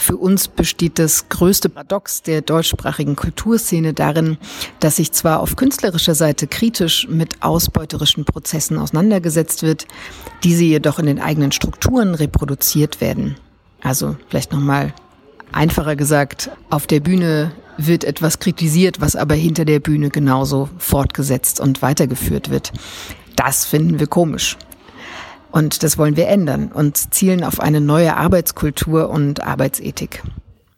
Für 0.01 0.17
uns 0.17 0.47
besteht 0.47 0.97
das 0.97 1.29
größte 1.29 1.69
Paradox 1.69 2.23
der 2.23 2.41
deutschsprachigen 2.41 3.15
Kulturszene 3.15 3.93
darin, 3.93 4.39
dass 4.79 4.95
sich 4.95 5.11
zwar 5.11 5.41
auf 5.41 5.55
künstlerischer 5.55 6.15
Seite 6.15 6.47
kritisch 6.47 7.07
mit 7.07 7.43
ausbeuterischen 7.43 8.25
Prozessen 8.25 8.79
auseinandergesetzt 8.79 9.61
wird, 9.61 9.85
diese 10.43 10.63
jedoch 10.63 10.97
in 10.97 11.05
den 11.05 11.19
eigenen 11.19 11.51
Strukturen 11.51 12.15
reproduziert 12.15 12.99
werden. 12.99 13.35
Also 13.83 14.15
vielleicht 14.27 14.51
nochmal 14.51 14.91
einfacher 15.51 15.95
gesagt, 15.95 16.49
auf 16.71 16.87
der 16.87 16.99
Bühne 16.99 17.51
wird 17.77 18.03
etwas 18.03 18.39
kritisiert, 18.39 19.01
was 19.01 19.15
aber 19.15 19.35
hinter 19.35 19.65
der 19.65 19.79
Bühne 19.79 20.09
genauso 20.09 20.67
fortgesetzt 20.79 21.59
und 21.59 21.83
weitergeführt 21.83 22.49
wird. 22.49 22.73
Das 23.35 23.65
finden 23.65 23.99
wir 23.99 24.07
komisch. 24.07 24.57
Und 25.51 25.83
das 25.83 25.97
wollen 25.97 26.15
wir 26.15 26.27
ändern 26.27 26.71
und 26.71 27.13
zielen 27.13 27.43
auf 27.43 27.59
eine 27.59 27.81
neue 27.81 28.15
Arbeitskultur 28.15 29.09
und 29.09 29.43
Arbeitsethik. 29.43 30.23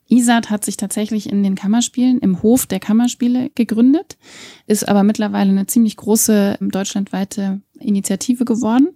ISAT 0.09 0.49
hat 0.49 0.63
sich 0.63 0.77
tatsächlich 0.77 1.29
in 1.29 1.43
den 1.43 1.55
Kammerspielen 1.55 2.19
im 2.19 2.43
Hof 2.43 2.65
der 2.65 2.79
Kammerspiele 2.79 3.49
gegründet, 3.55 4.17
ist 4.67 4.87
aber 4.87 5.03
mittlerweile 5.03 5.49
eine 5.49 5.65
ziemlich 5.65 5.97
große 5.97 6.57
deutschlandweite 6.61 7.61
Initiative 7.79 8.45
geworden. 8.45 8.89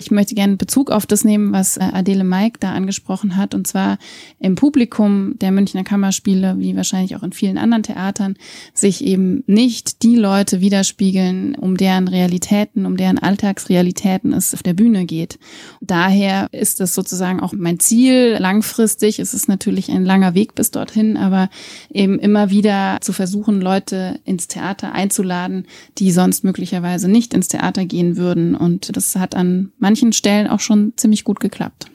Ich 0.00 0.10
möchte 0.10 0.34
gerne 0.34 0.56
Bezug 0.56 0.90
auf 0.90 1.06
das 1.06 1.24
nehmen, 1.24 1.52
was 1.52 1.76
äh, 1.76 1.84
Adele 1.92 2.24
Maik 2.24 2.58
da 2.58 2.72
angesprochen 2.72 3.36
hat, 3.36 3.54
und 3.54 3.66
zwar 3.66 3.98
im 4.40 4.56
Publikum 4.56 5.38
der 5.38 5.52
Münchner 5.52 5.84
Kammerspiele, 5.84 6.56
wie 6.58 6.76
wahrscheinlich 6.76 7.14
auch 7.14 7.22
in 7.22 7.32
vielen 7.32 7.58
anderen 7.58 7.84
Theatern, 7.84 8.36
sich 8.72 9.04
eben 9.04 9.44
nicht 9.46 10.02
die 10.02 10.16
Leute 10.16 10.60
widerspiegeln, 10.60 11.54
um 11.54 11.76
deren 11.76 12.08
Realitäten, 12.08 12.86
um 12.86 12.96
deren 12.96 13.18
Alltagsrealitäten 13.18 14.32
es 14.32 14.52
auf 14.52 14.64
der 14.64 14.74
Bühne 14.74 15.04
geht. 15.06 15.38
Daher 15.80 16.48
ist 16.50 16.80
das 16.80 16.94
sozusagen 16.94 17.40
auch 17.40 17.52
mein 17.52 17.78
Ziel 17.78 18.36
langfristig. 18.40 19.20
Es 19.20 19.32
ist 19.32 19.48
natürlich 19.48 19.90
ein 19.90 20.04
langer 20.04 20.34
Weg 20.34 20.56
bis 20.56 20.72
dorthin, 20.72 21.16
aber 21.16 21.50
eben 21.90 22.18
immer 22.18 22.50
wieder 22.50 22.98
zu 23.00 23.12
versuchen, 23.12 23.60
Leute 23.60 24.18
ins 24.24 24.48
Theater 24.48 24.92
einzuladen, 24.92 25.66
die 25.98 26.10
sonst 26.10 26.42
möglicherweise 26.42 27.08
nicht 27.08 27.32
ins 27.32 27.46
Theater 27.46 27.84
gehen 27.84 28.16
würden 28.16 28.23
würden. 28.24 28.54
Und 28.56 28.96
das 28.96 29.14
hat 29.16 29.36
an 29.36 29.72
manchen 29.78 30.12
Stellen 30.12 30.48
auch 30.48 30.60
schon 30.60 30.94
ziemlich 30.96 31.22
gut 31.22 31.38
geklappt. 31.38 31.86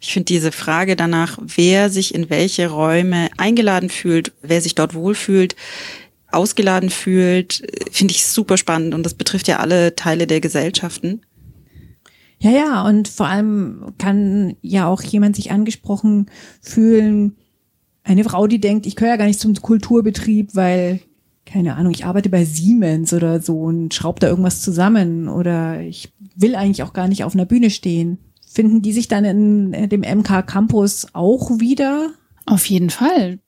Ich 0.00 0.12
finde 0.12 0.26
diese 0.26 0.52
Frage 0.52 0.94
danach, 0.94 1.38
wer 1.42 1.90
sich 1.90 2.14
in 2.14 2.30
welche 2.30 2.68
Räume 2.68 3.30
eingeladen 3.36 3.90
fühlt, 3.90 4.32
wer 4.42 4.60
sich 4.60 4.76
dort 4.76 4.94
wohlfühlt, 4.94 5.56
ausgeladen 6.30 6.90
fühlt, 6.90 7.66
finde 7.90 8.12
ich 8.12 8.24
super 8.26 8.56
spannend 8.56 8.94
und 8.94 9.02
das 9.04 9.14
betrifft 9.14 9.48
ja 9.48 9.58
alle 9.58 9.96
Teile 9.96 10.26
der 10.26 10.40
Gesellschaften. 10.40 11.22
Ja, 12.38 12.50
ja, 12.52 12.86
und 12.86 13.08
vor 13.08 13.26
allem 13.26 13.94
kann 13.98 14.56
ja 14.62 14.86
auch 14.86 15.02
jemand 15.02 15.34
sich 15.34 15.50
angesprochen 15.50 16.26
fühlen, 16.60 17.36
eine 18.04 18.24
Frau, 18.24 18.46
die 18.46 18.60
denkt, 18.60 18.86
ich 18.86 18.96
gehöre 18.96 19.12
ja 19.12 19.16
gar 19.16 19.26
nicht 19.26 19.40
zum 19.40 19.54
Kulturbetrieb, 19.54 20.54
weil 20.54 21.00
keine 21.48 21.76
Ahnung, 21.76 21.92
ich 21.92 22.04
arbeite 22.04 22.28
bei 22.28 22.44
Siemens 22.44 23.12
oder 23.14 23.40
so 23.40 23.62
und 23.62 23.94
schraube 23.94 24.20
da 24.20 24.28
irgendwas 24.28 24.60
zusammen 24.60 25.28
oder 25.28 25.80
ich 25.80 26.12
will 26.36 26.54
eigentlich 26.54 26.82
auch 26.82 26.92
gar 26.92 27.08
nicht 27.08 27.24
auf 27.24 27.34
einer 27.34 27.46
Bühne 27.46 27.70
stehen. 27.70 28.18
Finden 28.46 28.82
die 28.82 28.92
sich 28.92 29.08
dann 29.08 29.24
in 29.24 29.72
äh, 29.72 29.88
dem 29.88 30.00
MK 30.00 30.46
Campus 30.46 31.06
auch 31.14 31.58
wieder? 31.58 32.10
Auf 32.46 32.66
jeden 32.66 32.90
Fall. 32.90 33.38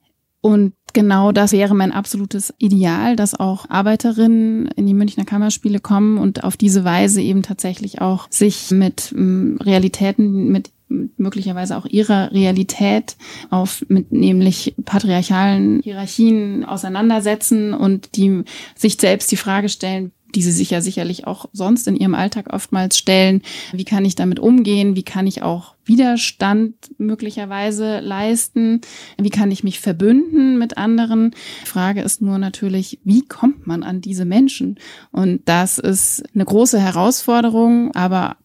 Und 0.40 0.72
genau 0.94 1.32
das 1.32 1.52
wäre 1.52 1.74
mein 1.74 1.92
absolutes 1.92 2.54
Ideal, 2.58 3.16
dass 3.16 3.38
auch 3.38 3.68
Arbeiterinnen 3.68 4.68
in 4.68 4.86
die 4.86 4.94
Münchner 4.94 5.24
Kammerspiele 5.24 5.80
kommen 5.80 6.16
und 6.16 6.44
auf 6.44 6.56
diese 6.56 6.84
Weise 6.84 7.20
eben 7.20 7.42
tatsächlich 7.42 8.00
auch 8.00 8.26
sich 8.30 8.70
mit 8.70 9.12
ähm, 9.16 9.58
Realitäten, 9.60 10.48
mit 10.48 10.70
möglicherweise 11.16 11.76
auch 11.76 11.86
ihrer 11.86 12.32
Realität 12.32 13.16
auf 13.48 13.84
mit 13.88 14.12
nämlich 14.12 14.74
patriarchalen 14.84 15.80
Hierarchien 15.82 16.64
auseinandersetzen 16.64 17.72
und 17.72 18.16
die 18.16 18.42
sich 18.74 19.00
selbst 19.00 19.30
die 19.30 19.36
Frage 19.36 19.68
stellen, 19.68 20.12
die 20.34 20.42
sie 20.42 20.52
sich 20.52 20.70
ja 20.70 20.80
sicherlich 20.80 21.26
auch 21.26 21.46
sonst 21.52 21.88
in 21.88 21.96
ihrem 21.96 22.14
Alltag 22.14 22.52
oftmals 22.52 22.96
stellen. 22.96 23.42
Wie 23.72 23.84
kann 23.84 24.04
ich 24.04 24.14
damit 24.14 24.38
umgehen? 24.38 24.96
Wie 24.96 25.02
kann 25.02 25.26
ich 25.26 25.42
auch 25.42 25.74
Widerstand 25.84 26.74
möglicherweise 26.98 28.00
leisten? 28.00 28.80
Wie 29.18 29.30
kann 29.30 29.50
ich 29.50 29.64
mich 29.64 29.80
verbünden 29.80 30.58
mit 30.58 30.76
anderen? 30.76 31.32
Die 31.62 31.68
Frage 31.68 32.02
ist 32.02 32.22
nur 32.22 32.38
natürlich, 32.38 33.00
wie 33.04 33.26
kommt 33.26 33.66
man 33.66 33.82
an 33.82 34.00
diese 34.00 34.24
Menschen? 34.24 34.78
Und 35.10 35.42
das 35.46 35.78
ist 35.78 36.22
eine 36.34 36.44
große 36.44 36.78
Herausforderung, 36.78 37.94
aber 37.94 38.36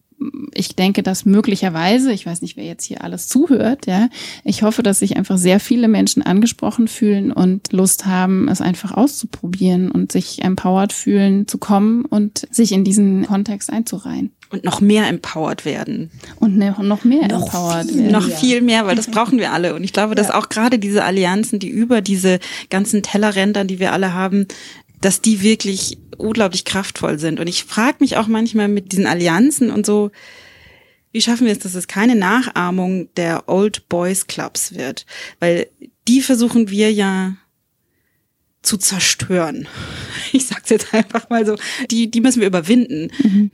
ich 0.54 0.74
denke, 0.74 1.02
dass 1.02 1.26
möglicherweise, 1.26 2.12
ich 2.12 2.24
weiß 2.24 2.40
nicht, 2.42 2.56
wer 2.56 2.64
jetzt 2.64 2.84
hier 2.84 3.04
alles 3.04 3.28
zuhört, 3.28 3.86
ja, 3.86 4.08
ich 4.44 4.62
hoffe, 4.62 4.82
dass 4.82 5.00
sich 5.00 5.16
einfach 5.16 5.36
sehr 5.36 5.60
viele 5.60 5.88
Menschen 5.88 6.22
angesprochen 6.22 6.88
fühlen 6.88 7.32
und 7.32 7.72
Lust 7.72 8.06
haben, 8.06 8.48
es 8.48 8.60
einfach 8.60 8.92
auszuprobieren 8.92 9.90
und 9.90 10.12
sich 10.12 10.42
empowered 10.42 10.92
fühlen, 10.92 11.46
zu 11.46 11.58
kommen 11.58 12.04
und 12.04 12.46
sich 12.50 12.72
in 12.72 12.84
diesen 12.84 13.26
Kontext 13.26 13.70
einzureihen. 13.70 14.32
Und 14.48 14.64
noch 14.64 14.80
mehr 14.80 15.08
empowered 15.08 15.64
werden. 15.64 16.10
Und 16.38 16.56
ne, 16.56 16.74
noch 16.80 17.02
mehr 17.02 17.26
noch 17.26 17.46
empowered 17.46 17.86
viel, 17.88 17.98
werden. 17.98 18.12
Noch 18.12 18.28
viel 18.30 18.62
mehr, 18.62 18.86
weil 18.86 18.94
das 18.94 19.10
brauchen 19.10 19.38
wir 19.38 19.52
alle. 19.52 19.74
Und 19.74 19.82
ich 19.82 19.92
glaube, 19.92 20.14
dass 20.14 20.28
ja. 20.28 20.34
auch 20.36 20.48
gerade 20.48 20.78
diese 20.78 21.02
Allianzen, 21.02 21.58
die 21.58 21.68
über 21.68 22.00
diese 22.00 22.38
ganzen 22.70 23.02
Tellerränder, 23.02 23.64
die 23.64 23.80
wir 23.80 23.92
alle 23.92 24.14
haben, 24.14 24.46
dass 25.06 25.20
die 25.20 25.40
wirklich 25.40 25.98
unglaublich 26.16 26.64
kraftvoll 26.64 27.20
sind. 27.20 27.38
Und 27.38 27.46
ich 27.46 27.62
frage 27.62 27.98
mich 28.00 28.16
auch 28.16 28.26
manchmal 28.26 28.66
mit 28.66 28.90
diesen 28.90 29.06
Allianzen 29.06 29.70
und 29.70 29.86
so, 29.86 30.10
wie 31.12 31.22
schaffen 31.22 31.46
wir 31.46 31.52
es, 31.52 31.60
dass 31.60 31.76
es 31.76 31.86
keine 31.86 32.16
Nachahmung 32.16 33.08
der 33.14 33.48
Old 33.48 33.88
Boys 33.88 34.26
Clubs 34.26 34.74
wird? 34.74 35.06
Weil 35.38 35.68
die 36.08 36.22
versuchen 36.22 36.70
wir 36.70 36.92
ja 36.92 37.36
zu 38.62 38.78
zerstören. 38.78 39.68
Ich 40.32 40.48
sag's 40.48 40.70
jetzt 40.70 40.92
einfach 40.92 41.30
mal 41.30 41.46
so. 41.46 41.54
Die, 41.88 42.10
die 42.10 42.20
müssen 42.20 42.40
wir 42.40 42.48
überwinden. 42.48 43.12
Mhm. 43.22 43.50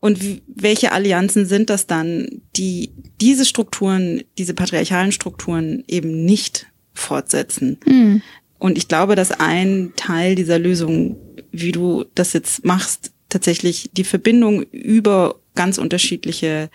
Und 0.00 0.18
welche 0.48 0.90
Allianzen 0.90 1.46
sind 1.46 1.70
das 1.70 1.86
dann, 1.86 2.42
die 2.56 2.90
diese 3.20 3.44
Strukturen, 3.44 4.24
diese 4.38 4.54
patriarchalen 4.54 5.12
Strukturen 5.12 5.84
eben 5.86 6.24
nicht 6.24 6.66
fortsetzen? 6.94 7.78
Mhm. 7.86 8.22
Und 8.60 8.78
ich 8.78 8.86
glaube, 8.86 9.16
dass 9.16 9.32
ein 9.32 9.94
Teil 9.96 10.36
dieser 10.36 10.58
Lösung, 10.58 11.16
wie 11.50 11.72
du 11.72 12.04
das 12.14 12.34
jetzt 12.34 12.64
machst, 12.64 13.10
tatsächlich 13.28 13.90
die 13.92 14.04
Verbindung 14.04 14.62
über 14.70 15.36
ganz 15.54 15.78
unterschiedliche 15.78 16.70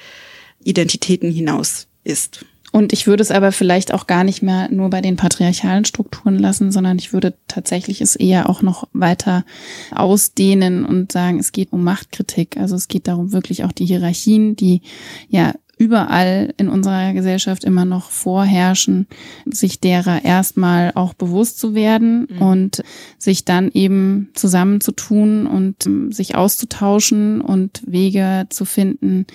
Identitäten 0.64 1.32
hinaus 1.32 1.88
ist. 2.04 2.44
Und 2.72 2.92
ich 2.92 3.08
würde 3.08 3.22
es 3.22 3.32
aber 3.32 3.54
vielleicht 3.54 3.94
auch 3.94 4.06
gar 4.06 4.26
nicht 4.26 4.42
mehr 4.42 4.70
nur 4.70 4.90
bei 4.90 5.00
den 5.00 5.16
patriarchalen 5.16 5.86
Strukturen 5.86 6.38
lassen, 6.38 6.74
sondern 6.74 7.00
ich 7.00 7.14
würde 7.14 7.36
tatsächlich 7.48 8.02
es 8.02 8.18
eher 8.18 8.50
auch 8.50 8.62
noch 8.62 8.90
weiter 8.92 9.46
ausdehnen 9.92 10.86
und 10.86 11.12
sagen, 11.12 11.40
es 11.40 11.54
geht 11.54 11.72
um 11.72 11.86
Machtkritik. 11.86 12.58
Also 12.58 12.76
es 12.76 12.90
geht 12.90 13.08
darum, 13.08 13.32
wirklich 13.32 13.64
auch 13.64 13.72
die 13.72 13.86
Hierarchien, 13.86 14.58
die 14.58 14.82
ja 15.30 15.54
überall 15.78 16.54
in 16.58 16.70
unserer 16.70 17.14
Gesellschaft 17.14 17.64
immer 17.64 17.86
noch 17.86 18.10
vorherrschen, 18.10 19.08
sich 19.46 19.80
derer 19.80 20.24
erstmal 20.24 20.92
auch 20.96 21.14
bewusst 21.14 21.60
zu 21.60 21.76
werden 21.76 22.28
mhm. 22.30 22.42
und 22.42 22.84
sich 23.18 23.46
dann 23.46 23.70
eben 23.74 24.30
zusammenzutun 24.34 25.48
und 25.48 25.86
ähm, 25.86 26.12
sich 26.12 26.36
auszutauschen 26.36 27.42
und 27.42 27.84
Wege 27.86 28.48
zu 28.50 28.66
finden, 28.66 29.26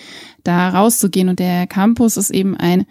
da 0.44 0.70
rauszugehen. 0.70 1.28
Und 1.28 1.38
der 1.38 1.66
Campus 1.66 2.16
ist 2.16 2.30
eben 2.30 2.56
ein 2.56 2.86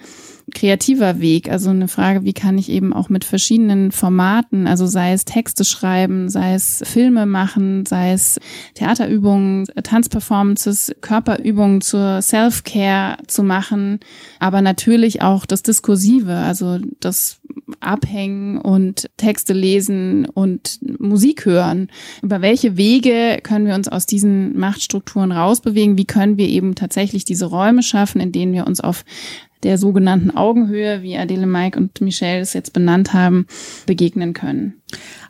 kreativer 0.52 1.20
Weg. 1.20 1.50
Also 1.50 1.70
eine 1.70 1.88
Frage, 1.88 2.24
wie 2.24 2.34
kann 2.34 2.58
ich 2.58 2.70
eben 2.70 2.94
auch 2.94 3.10
mit 3.10 3.26
verschiedenen 3.26 3.92
Formaten, 3.92 4.68
also 4.68 4.86
sei 4.88 5.14
es 5.14 5.26
Texte 5.26 5.66
schreiben, 5.66 6.30
sei 6.30 6.54
es 6.54 6.82
Filme 6.86 7.26
machen, 7.26 7.86
sei 7.86 8.12
es 8.14 8.40
Theaterübungen, 8.76 9.66
Tanzperformances, 9.84 10.92
Körperübungen 11.02 11.82
zur 11.82 12.22
Self-Care 12.22 13.18
zu 13.28 13.44
machen, 13.44 14.00
aber 14.40 14.62
natürlich 14.62 15.22
auch 15.22 15.46
das 15.46 15.64
Diskursive, 15.64 16.36
also 16.36 16.80
das 17.00 17.40
Abhängen 17.80 18.58
und 18.58 19.10
Texte 19.18 19.54
lesen 19.54 20.26
und 20.26 20.80
Musik 21.00 21.46
hören. 21.46 21.90
Über 22.22 22.42
welche 22.42 22.78
Wege 22.78 23.40
können 23.44 23.66
wir 23.66 23.76
uns 23.76 23.88
aus 23.88 24.06
diesen 24.06 24.58
Machtstrukturen 24.58 25.32
rausbewegen? 25.32 25.98
Wie 25.98 26.06
können 26.06 26.38
wir 26.38 26.48
eben 26.48 26.76
tatsächlich 26.76 27.26
diese 27.26 27.46
Räume 27.46 27.84
schaffen, 27.84 28.22
in 28.22 28.32
denen 28.32 28.54
wir 28.54 28.68
uns 28.68 28.80
auf 28.80 29.04
der 29.64 29.78
sogenannten 29.78 30.32
Augenhöhe, 30.32 31.02
wie 31.02 31.18
Adele 31.18 31.48
Mike 31.48 31.78
und 31.78 32.00
Michelle 32.02 32.42
es 32.42 32.54
jetzt 32.54 32.74
benannt 32.74 33.14
haben, 33.14 33.46
begegnen 33.86 34.34
können. 34.34 34.80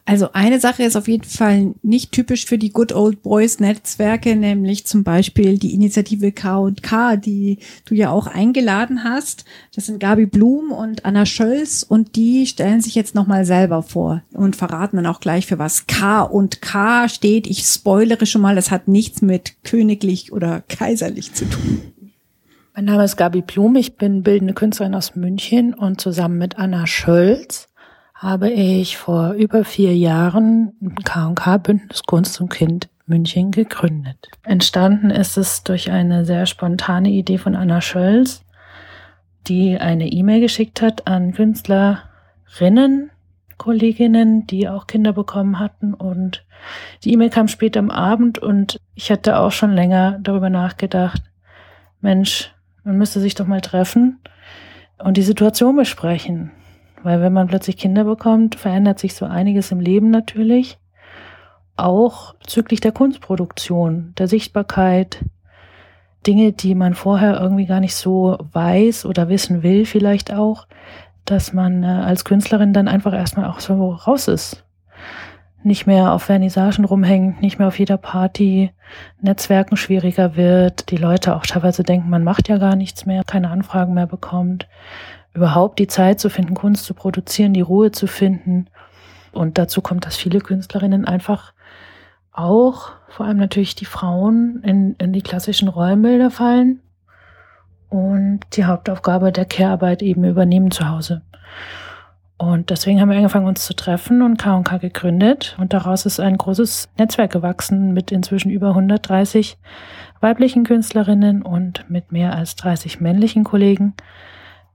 Also 0.05 0.29
eine 0.33 0.59
Sache 0.59 0.83
ist 0.83 0.95
auf 0.95 1.07
jeden 1.07 1.25
Fall 1.25 1.75
nicht 1.83 2.11
typisch 2.11 2.45
für 2.45 2.57
die 2.57 2.71
Good 2.71 2.93
Old 2.93 3.21
Boys 3.21 3.59
Netzwerke, 3.59 4.35
nämlich 4.35 4.85
zum 4.85 5.03
Beispiel 5.03 5.59
die 5.59 5.73
Initiative 5.73 6.31
K&K, 6.31 7.17
die 7.17 7.59
du 7.85 7.93
ja 7.93 8.09
auch 8.09 8.25
eingeladen 8.25 9.03
hast. 9.03 9.45
Das 9.75 9.85
sind 9.85 9.99
Gabi 9.99 10.25
Blum 10.25 10.71
und 10.71 11.05
Anna 11.05 11.27
Schölz 11.27 11.83
und 11.87 12.15
die 12.15 12.47
stellen 12.47 12.81
sich 12.81 12.95
jetzt 12.95 13.13
nochmal 13.13 13.45
selber 13.45 13.83
vor 13.83 14.23
und 14.33 14.55
verraten 14.55 14.97
dann 14.97 15.05
auch 15.05 15.19
gleich 15.19 15.45
für 15.45 15.59
was 15.59 15.85
K 15.85 16.23
und 16.23 16.61
K 16.61 17.07
steht. 17.07 17.45
Ich 17.45 17.63
spoilere 17.65 18.25
schon 18.25 18.41
mal, 18.41 18.55
das 18.55 18.71
hat 18.71 18.87
nichts 18.87 19.21
mit 19.21 19.63
königlich 19.63 20.31
oder 20.31 20.63
kaiserlich 20.67 21.33
zu 21.33 21.45
tun. 21.45 21.81
Mein 22.79 22.85
Name 22.85 23.03
ist 23.03 23.17
Gabi 23.17 23.41
Blum, 23.41 23.75
ich 23.75 23.97
bin 23.97 24.23
bildende 24.23 24.53
Künstlerin 24.53 24.95
aus 24.95 25.13
München 25.13 25.73
und 25.73 25.99
zusammen 25.99 26.37
mit 26.37 26.57
Anna 26.57 26.87
Schölz 26.87 27.67
habe 28.15 28.49
ich 28.51 28.95
vor 28.95 29.33
über 29.33 29.65
vier 29.65 29.93
Jahren 29.97 30.71
K&K 31.03 31.57
Bündnis 31.57 32.03
Kunst 32.03 32.39
und 32.39 32.47
Kind 32.47 32.87
München 33.05 33.51
gegründet. 33.51 34.29
Entstanden 34.43 35.09
ist 35.09 35.35
es 35.35 35.65
durch 35.65 35.91
eine 35.91 36.23
sehr 36.23 36.45
spontane 36.45 37.09
Idee 37.09 37.37
von 37.37 37.53
Anna 37.53 37.81
Schölz, 37.81 38.45
die 39.47 39.77
eine 39.77 40.07
E-Mail 40.07 40.39
geschickt 40.39 40.81
hat 40.81 41.05
an 41.05 41.33
Künstlerinnen, 41.33 43.11
Kolleginnen, 43.57 44.47
die 44.47 44.69
auch 44.69 44.87
Kinder 44.87 45.11
bekommen 45.11 45.59
hatten. 45.59 45.93
Und 45.93 46.45
die 47.03 47.11
E-Mail 47.11 47.29
kam 47.29 47.49
später 47.49 47.81
am 47.81 47.91
Abend 47.91 48.39
und 48.39 48.79
ich 48.95 49.11
hatte 49.11 49.37
auch 49.37 49.51
schon 49.51 49.73
länger 49.73 50.17
darüber 50.21 50.49
nachgedacht, 50.49 51.23
Mensch, 51.99 52.53
man 52.83 52.97
müsste 52.97 53.19
sich 53.19 53.35
doch 53.35 53.47
mal 53.47 53.61
treffen 53.61 54.19
und 54.97 55.17
die 55.17 55.23
Situation 55.23 55.75
besprechen. 55.75 56.51
Weil 57.03 57.21
wenn 57.21 57.33
man 57.33 57.47
plötzlich 57.47 57.77
Kinder 57.77 58.03
bekommt, 58.03 58.55
verändert 58.55 58.99
sich 58.99 59.13
so 59.13 59.25
einiges 59.25 59.71
im 59.71 59.79
Leben 59.79 60.09
natürlich. 60.09 60.77
Auch 61.77 62.35
bezüglich 62.35 62.81
der 62.81 62.91
Kunstproduktion, 62.91 64.13
der 64.17 64.27
Sichtbarkeit, 64.27 65.23
Dinge, 66.27 66.51
die 66.51 66.75
man 66.75 66.93
vorher 66.93 67.39
irgendwie 67.39 67.65
gar 67.65 67.79
nicht 67.79 67.95
so 67.95 68.37
weiß 68.51 69.05
oder 69.05 69.29
wissen 69.29 69.63
will, 69.63 69.85
vielleicht 69.85 70.33
auch, 70.33 70.67
dass 71.23 71.53
man 71.53 71.83
äh, 71.83 71.87
als 71.87 72.25
Künstlerin 72.25 72.73
dann 72.73 72.89
einfach 72.89 73.13
erstmal 73.13 73.45
auch 73.45 73.61
so 73.61 73.91
raus 73.91 74.27
ist. 74.27 74.65
Nicht 75.63 75.87
mehr 75.87 76.13
auf 76.13 76.23
Vernissagen 76.23 76.83
rumhängt, 76.83 77.41
nicht 77.41 77.59
mehr 77.59 77.67
auf 77.67 77.79
jeder 77.79 77.97
Party, 77.97 78.71
Netzwerken 79.21 79.77
schwieriger 79.77 80.35
wird, 80.35 80.91
die 80.91 80.97
Leute 80.97 81.35
auch 81.35 81.45
teilweise 81.45 81.83
denken, 81.83 82.09
man 82.09 82.23
macht 82.23 82.47
ja 82.47 82.57
gar 82.57 82.75
nichts 82.75 83.05
mehr, 83.05 83.23
keine 83.23 83.49
Anfragen 83.49 83.93
mehr 83.93 84.07
bekommt, 84.07 84.67
überhaupt 85.33 85.79
die 85.79 85.87
Zeit 85.87 86.19
zu 86.19 86.29
finden, 86.29 86.53
Kunst 86.55 86.85
zu 86.85 86.93
produzieren, 86.93 87.53
die 87.53 87.61
Ruhe 87.61 87.91
zu 87.91 88.07
finden. 88.07 88.67
Und 89.31 89.57
dazu 89.57 89.81
kommt, 89.81 90.05
dass 90.05 90.17
viele 90.17 90.39
Künstlerinnen 90.39 91.05
einfach 91.05 91.53
auch, 92.31 92.91
vor 93.09 93.25
allem 93.25 93.37
natürlich 93.37 93.75
die 93.75 93.85
Frauen, 93.85 94.61
in, 94.63 94.95
in 94.95 95.13
die 95.13 95.21
klassischen 95.21 95.67
Rollenbilder 95.67 96.31
fallen 96.31 96.81
und 97.89 98.41
die 98.53 98.65
Hauptaufgabe 98.65 99.31
der 99.31 99.45
Care-Arbeit 99.45 100.01
eben 100.01 100.23
übernehmen 100.23 100.71
zu 100.71 100.89
Hause. 100.89 101.21
Und 102.39 102.69
deswegen 102.69 103.01
haben 103.01 103.09
wir 103.09 103.17
angefangen, 103.17 103.47
uns 103.47 103.65
zu 103.65 103.75
treffen 103.75 104.21
und 104.21 104.37
K&K 104.37 104.77
gegründet. 104.77 105.57
Und 105.59 105.73
daraus 105.73 106.05
ist 106.05 106.21
ein 106.21 106.37
großes 106.37 106.87
Netzwerk 106.97 107.33
gewachsen 107.33 107.93
mit 107.93 108.13
inzwischen 108.13 108.49
über 108.49 108.69
130 108.69 109.57
weiblichen 110.21 110.63
Künstlerinnen 110.63 111.41
und 111.41 111.89
mit 111.89 112.13
mehr 112.13 112.33
als 112.33 112.55
30 112.55 113.01
männlichen 113.01 113.43
Kollegen, 113.43 113.93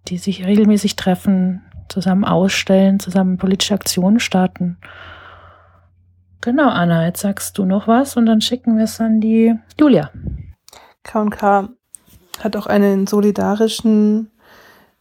die 0.09 0.19
sich 0.19 0.45
regelmäßig 0.45 0.97
treffen, 0.97 1.63
zusammen 1.89 2.27
ausstellen, 2.27 3.01
zusammen 3.01 3.39
politische 3.39 3.75
Aktionen 3.75 4.21
starten. 4.21 4.77
Genau, 6.43 6.69
Anna, 6.69 7.07
jetzt 7.07 7.23
sagst 7.23 7.57
du 7.57 7.65
noch 7.65 7.89
was 7.89 8.19
und 8.19 8.27
dann 8.27 8.43
schicken 8.43 8.77
wir 8.77 8.85
es 8.85 9.01
an 9.01 9.23
die 9.23 9.55
Julia. 9.81 10.11
K&K 11.03 11.71
hat 12.43 12.57
auch 12.59 12.67
einen 12.67 13.07
solidarischen 13.07 14.31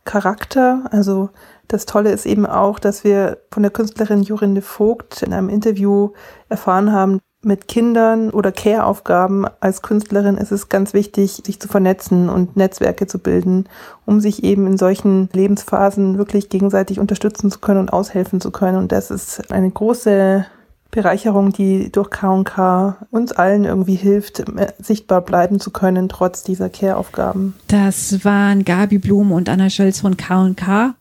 Charakter. 0.06 0.86
Also 0.92 1.30
das 1.68 1.86
Tolle 1.86 2.12
ist 2.12 2.26
eben 2.26 2.46
auch, 2.46 2.80
dass 2.80 3.04
wir 3.04 3.38
von 3.52 3.64
der 3.64 3.72
Künstlerin 3.72 4.24
Jorinde 4.24 4.62
Vogt 4.62 5.24
in 5.24 5.34
einem 5.34 5.50
Interview 5.50 6.12
erfahren 6.50 6.92
haben, 6.92 7.20
mit 7.44 7.68
Kindern 7.68 8.30
oder 8.30 8.52
Care-Aufgaben 8.52 9.46
als 9.60 9.82
Künstlerin 9.82 10.38
ist 10.38 10.52
es 10.52 10.70
ganz 10.70 10.94
wichtig, 10.94 11.42
sich 11.46 11.60
zu 11.60 11.68
vernetzen 11.68 12.30
und 12.30 12.56
Netzwerke 12.56 13.06
zu 13.06 13.20
bilden, 13.20 13.66
um 14.06 14.22
sich 14.22 14.44
eben 14.44 14.66
in 14.66 14.78
solchen 14.78 15.30
Lebensphasen 15.34 16.18
wirklich 16.18 16.50
gegenseitig 16.50 17.00
unterstützen 17.00 17.52
zu 17.52 17.60
können 17.60 17.80
und 17.80 17.94
aushelfen 17.94 18.40
zu 18.40 18.52
können. 18.52 18.78
Und 18.78 18.92
das 18.92 19.12
ist 19.12 19.52
eine 19.52 19.70
große 19.70 20.46
Bereicherung, 20.92 21.52
die 21.52 21.92
durch 21.92 22.12
K&K 22.12 22.98
uns 23.10 23.32
allen 23.32 23.66
irgendwie 23.66 23.96
hilft, 23.96 24.40
äh, 24.40 24.72
sichtbar 24.80 25.22
bleiben 25.22 25.60
zu 25.60 25.72
können, 25.72 26.08
trotz 26.08 26.44
dieser 26.44 26.70
Care-Aufgaben. 26.70 27.56
Das 27.68 28.24
waren 28.24 28.64
Gabi 28.64 29.00
Blum 29.00 29.32
und 29.32 29.50
Anna 29.50 29.70
Schölz 29.70 30.00
von 30.00 30.16
K&K. 30.16 30.94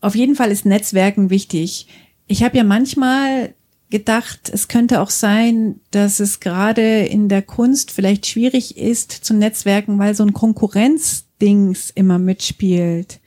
Auf 0.00 0.14
jeden 0.14 0.36
Fall 0.36 0.50
ist 0.50 0.64
Netzwerken 0.64 1.30
wichtig. 1.30 1.88
Ich 2.26 2.42
habe 2.42 2.56
ja 2.56 2.64
manchmal 2.64 3.54
gedacht, 3.90 4.50
es 4.52 4.68
könnte 4.68 5.00
auch 5.00 5.10
sein, 5.10 5.80
dass 5.90 6.20
es 6.20 6.40
gerade 6.40 7.06
in 7.06 7.28
der 7.28 7.42
Kunst 7.42 7.90
vielleicht 7.90 8.26
schwierig 8.26 8.76
ist 8.76 9.12
zu 9.12 9.34
netzwerken, 9.34 9.98
weil 9.98 10.14
so 10.14 10.24
ein 10.24 10.34
Konkurrenzdings 10.34 11.90
immer 11.94 12.18
mitspielt. 12.18 13.20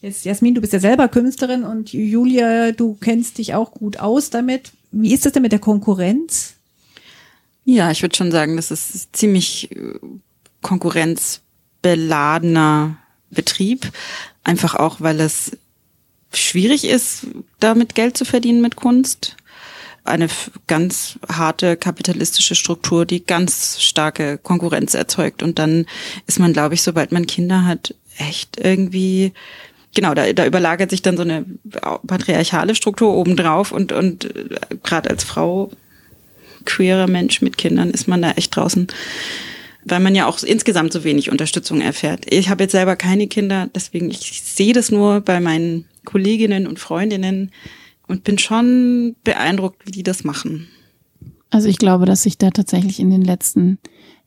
Jetzt, 0.00 0.24
Jasmin, 0.24 0.54
du 0.54 0.60
bist 0.60 0.72
ja 0.72 0.78
selber 0.80 1.08
Künstlerin 1.08 1.64
und 1.64 1.92
Julia, 1.92 2.72
du 2.72 2.96
kennst 3.00 3.38
dich 3.38 3.54
auch 3.54 3.72
gut 3.72 3.98
aus 3.98 4.30
damit. 4.30 4.70
Wie 4.92 5.12
ist 5.12 5.26
das 5.26 5.32
denn 5.32 5.42
mit 5.42 5.50
der 5.52 5.58
Konkurrenz? 5.58 6.54
Ja, 7.64 7.90
ich 7.90 8.00
würde 8.00 8.16
schon 8.16 8.30
sagen, 8.30 8.56
das 8.56 8.70
ist 8.70 9.14
ziemlich 9.14 9.76
äh, 9.76 9.98
konkurrenzbeladener 10.62 12.96
Betrieb. 13.30 13.92
Einfach 14.42 14.74
auch, 14.74 15.02
weil 15.02 15.20
es 15.20 15.52
schwierig 16.32 16.84
ist, 16.84 17.26
damit 17.60 17.94
Geld 17.94 18.16
zu 18.16 18.24
verdienen 18.24 18.60
mit 18.60 18.76
Kunst. 18.76 19.36
Eine 20.04 20.28
ganz 20.66 21.18
harte 21.30 21.76
kapitalistische 21.76 22.54
Struktur, 22.54 23.04
die 23.04 23.24
ganz 23.24 23.80
starke 23.80 24.38
Konkurrenz 24.38 24.94
erzeugt. 24.94 25.42
Und 25.42 25.58
dann 25.58 25.86
ist 26.26 26.38
man, 26.38 26.52
glaube 26.52 26.74
ich, 26.74 26.82
sobald 26.82 27.12
man 27.12 27.26
Kinder 27.26 27.64
hat, 27.64 27.94
echt 28.18 28.58
irgendwie 28.58 29.32
genau, 29.94 30.14
da, 30.14 30.32
da 30.32 30.46
überlagert 30.46 30.90
sich 30.90 31.02
dann 31.02 31.16
so 31.16 31.22
eine 31.22 31.44
patriarchale 32.06 32.74
Struktur 32.74 33.14
obendrauf 33.14 33.72
und, 33.72 33.92
und 33.92 34.24
äh, 34.24 34.76
gerade 34.82 35.10
als 35.10 35.24
Frau, 35.24 35.70
queerer 36.64 37.06
Mensch 37.06 37.40
mit 37.40 37.58
Kindern, 37.58 37.90
ist 37.90 38.08
man 38.08 38.22
da 38.22 38.32
echt 38.32 38.54
draußen, 38.54 38.86
weil 39.84 40.00
man 40.00 40.14
ja 40.14 40.26
auch 40.26 40.42
insgesamt 40.42 40.92
so 40.92 41.04
wenig 41.04 41.30
Unterstützung 41.30 41.80
erfährt. 41.80 42.32
Ich 42.32 42.48
habe 42.48 42.64
jetzt 42.64 42.72
selber 42.72 42.96
keine 42.96 43.26
Kinder, 43.26 43.68
deswegen 43.74 44.10
ich 44.10 44.42
sehe 44.42 44.72
das 44.72 44.90
nur 44.90 45.20
bei 45.20 45.40
meinen 45.40 45.86
Kolleginnen 46.08 46.66
und 46.66 46.78
Freundinnen 46.78 47.50
und 48.06 48.24
bin 48.24 48.38
schon 48.38 49.14
beeindruckt, 49.24 49.86
wie 49.86 49.90
die 49.90 50.02
das 50.02 50.24
machen. 50.24 50.66
Also 51.50 51.68
ich 51.68 51.76
glaube, 51.76 52.06
dass 52.06 52.22
sich 52.22 52.38
da 52.38 52.50
tatsächlich 52.50 52.98
in 52.98 53.10
den 53.10 53.20
letzten 53.20 53.78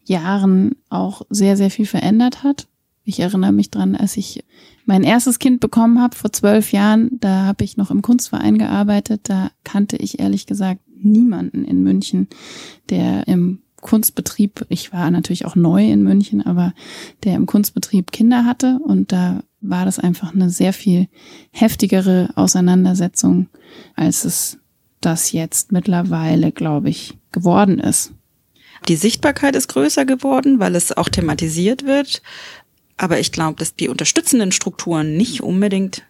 Jahren 0.06 0.76
auch 0.90 1.24
sehr, 1.32 1.58
sehr 1.58 1.72
viel 1.72 1.88
verändert 1.88 2.44
hat. 2.44 2.68
Ich 3.04 3.20
erinnere 3.20 3.52
mich 3.52 3.72
dran, 3.72 3.96
als 3.96 4.16
ich 4.16 4.44
mein 4.86 5.02
erstes 5.02 5.40
Kind 5.40 5.60
bekommen 5.60 6.00
habe 6.00 6.16
vor 6.16 6.32
zwölf 6.32 6.72
Jahren, 6.72 7.18
da 7.20 7.46
habe 7.46 7.64
ich 7.64 7.78
noch 7.78 7.90
im 7.90 8.04
Kunstverein 8.04 8.60
gearbeitet. 8.60 9.22
Da 9.24 9.50
kannte 9.64 9.98
ich 9.98 10.20
ehrlich 10.20 10.46
gesagt 10.46 10.82
niemanden 10.96 11.66
in 11.66 11.82
München, 11.82 12.28
der 12.92 13.28
im 13.28 13.64
Kunstbetrieb, 13.78 14.68
ich 14.70 14.94
war 14.94 15.10
natürlich 15.10 15.46
auch 15.46 15.56
neu 15.56 15.90
in 15.90 16.04
München, 16.04 16.46
aber 16.46 16.76
der 17.24 17.38
im 17.38 17.48
Kunstbetrieb 17.48 18.12
Kinder 18.12 18.46
hatte 18.46 18.78
und 18.84 19.12
da 19.12 19.42
war 19.62 19.86
das 19.86 20.00
einfach 20.00 20.34
eine 20.34 20.50
sehr 20.50 20.74
viel 20.74 21.08
heftigere 21.52 22.30
Auseinandersetzung, 22.36 23.48
als 23.96 24.26
es 24.26 24.58
das 25.00 25.32
jetzt 25.32 25.72
mittlerweile, 25.72 26.52
glaube 26.52 26.90
ich, 26.90 27.18
geworden 27.32 27.80
ist. 27.80 28.14
Die 28.88 28.96
Sichtbarkeit 28.96 29.56
ist 29.56 29.68
größer 29.68 30.06
geworden, 30.06 30.60
weil 30.60 30.76
es 30.76 30.96
auch 30.96 31.10
thematisiert 31.10 31.86
wird. 31.86 32.22
Aber 32.98 33.20
ich 33.20 33.32
glaube, 33.32 33.58
dass 33.58 33.76
die 33.76 33.90
unterstützenden 33.90 34.52
Strukturen 34.52 35.18
nicht 35.18 35.42
unbedingt 35.42 36.04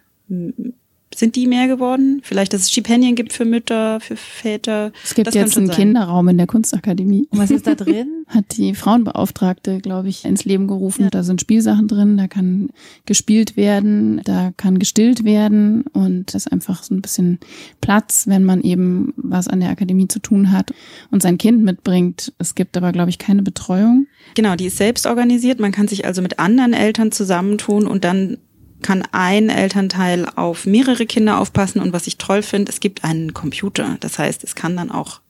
sind 1.14 1.36
die 1.36 1.46
mehr 1.46 1.68
geworden? 1.68 2.20
Vielleicht, 2.22 2.52
dass 2.52 2.62
es 2.62 2.70
Stipendien 2.70 3.14
gibt 3.14 3.32
für 3.32 3.44
Mütter, 3.44 4.00
für 4.00 4.16
Väter. 4.16 4.92
Es 5.04 5.14
gibt 5.14 5.28
das 5.28 5.34
jetzt 5.34 5.56
einen 5.56 5.68
sein. 5.68 5.76
Kinderraum 5.76 6.28
in 6.28 6.38
der 6.38 6.46
Kunstakademie. 6.46 7.26
Und 7.30 7.38
was 7.38 7.50
ist 7.50 7.66
da 7.66 7.74
drin? 7.74 8.24
Hat 8.26 8.56
die 8.56 8.74
Frauenbeauftragte, 8.74 9.80
glaube 9.80 10.08
ich, 10.08 10.24
ins 10.24 10.44
Leben 10.44 10.66
gerufen. 10.66 11.02
Ja. 11.02 11.10
Da 11.10 11.22
sind 11.22 11.40
Spielsachen 11.40 11.88
drin, 11.88 12.16
da 12.16 12.28
kann 12.28 12.70
gespielt 13.06 13.56
werden, 13.56 14.20
da 14.24 14.52
kann 14.56 14.78
gestillt 14.78 15.24
werden 15.24 15.82
und 15.92 16.34
das 16.34 16.46
ist 16.46 16.52
einfach 16.52 16.82
so 16.82 16.94
ein 16.94 17.02
bisschen 17.02 17.38
Platz, 17.80 18.26
wenn 18.26 18.44
man 18.44 18.62
eben 18.62 19.12
was 19.16 19.48
an 19.48 19.60
der 19.60 19.70
Akademie 19.70 20.08
zu 20.08 20.18
tun 20.18 20.52
hat 20.52 20.72
und 21.10 21.22
sein 21.22 21.38
Kind 21.38 21.62
mitbringt. 21.62 22.32
Es 22.38 22.54
gibt 22.54 22.76
aber, 22.76 22.92
glaube 22.92 23.10
ich, 23.10 23.18
keine 23.18 23.42
Betreuung. 23.42 24.06
Genau, 24.34 24.56
die 24.56 24.66
ist 24.66 24.78
selbst 24.78 25.06
organisiert. 25.06 25.60
Man 25.60 25.72
kann 25.72 25.88
sich 25.88 26.04
also 26.04 26.22
mit 26.22 26.38
anderen 26.38 26.72
Eltern 26.72 27.12
zusammentun 27.12 27.86
und 27.86 28.04
dann 28.04 28.38
kann 28.82 29.04
ein 29.12 29.48
Elternteil 29.48 30.26
auf 30.36 30.66
mehrere 30.66 31.06
Kinder 31.06 31.40
aufpassen 31.40 31.80
und 31.80 31.92
was 31.92 32.06
ich 32.06 32.18
toll 32.18 32.42
finde, 32.42 32.70
es 32.70 32.80
gibt 32.80 33.04
einen 33.04 33.34
Computer. 33.34 33.96
Das 34.00 34.18
heißt, 34.18 34.44
es 34.44 34.54
kann 34.54 34.76
dann 34.76 34.90
auch 34.90 35.20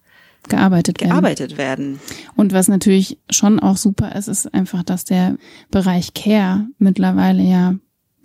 gearbeitet, 0.48 0.98
gearbeitet 0.98 1.56
werden. 1.56 1.94
werden. 1.94 2.00
Und 2.34 2.52
was 2.52 2.68
natürlich 2.68 3.18
schon 3.30 3.60
auch 3.60 3.76
super 3.76 4.16
ist, 4.16 4.28
ist 4.28 4.52
einfach, 4.52 4.82
dass 4.82 5.04
der 5.04 5.36
Bereich 5.70 6.14
Care 6.14 6.66
mittlerweile 6.78 7.42
ja 7.42 7.74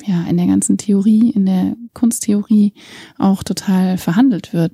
ja 0.05 0.23
in 0.29 0.37
der 0.37 0.47
ganzen 0.47 0.77
Theorie, 0.77 1.31
in 1.31 1.45
der 1.45 1.75
Kunsttheorie 1.93 2.73
auch 3.17 3.43
total 3.43 3.97
verhandelt 3.97 4.53
wird. 4.53 4.73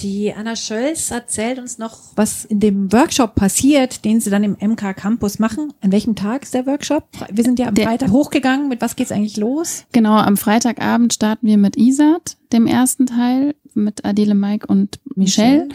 Die 0.00 0.32
Anna 0.32 0.56
Schölz 0.56 1.10
erzählt 1.10 1.58
uns 1.58 1.76
noch, 1.76 1.98
was 2.16 2.46
in 2.46 2.58
dem 2.58 2.90
Workshop 2.92 3.34
passiert, 3.34 4.04
den 4.04 4.20
sie 4.20 4.30
dann 4.30 4.42
im 4.44 4.56
MK 4.58 4.94
Campus 4.94 5.38
machen. 5.38 5.74
An 5.82 5.92
welchem 5.92 6.14
Tag 6.16 6.42
ist 6.44 6.54
der 6.54 6.66
Workshop? 6.66 7.04
Wir 7.30 7.44
sind 7.44 7.58
ja 7.58 7.68
am 7.68 7.74
Der- 7.74 7.86
Freitag 7.86 8.10
hochgegangen. 8.10 8.68
Mit 8.68 8.80
was 8.80 8.96
geht's 8.96 9.12
eigentlich 9.12 9.36
los? 9.36 9.84
Genau, 9.92 10.16
am 10.16 10.38
Freitagabend 10.38 11.12
starten 11.12 11.46
wir 11.46 11.58
mit 11.58 11.76
Isat, 11.76 12.38
dem 12.52 12.66
ersten 12.66 13.04
Teil, 13.06 13.54
mit 13.74 14.04
Adele, 14.06 14.34
Mike 14.34 14.66
und 14.66 15.00
Michelle. 15.16 15.68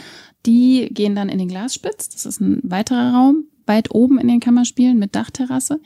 Die 0.48 0.90
gehen 0.92 1.16
dann 1.16 1.30
in 1.30 1.38
den 1.38 1.48
Glasspitz. 1.48 2.10
Das 2.10 2.26
ist 2.26 2.42
ein 2.42 2.62
weiterer 2.64 3.14
Raum, 3.14 3.46
weit 3.68 3.94
oben 3.94 4.18
in 4.20 4.28
den 4.28 4.40
Kammerspielen 4.40 4.98
mit 4.98 5.16
Dachterrasse. 5.16 5.80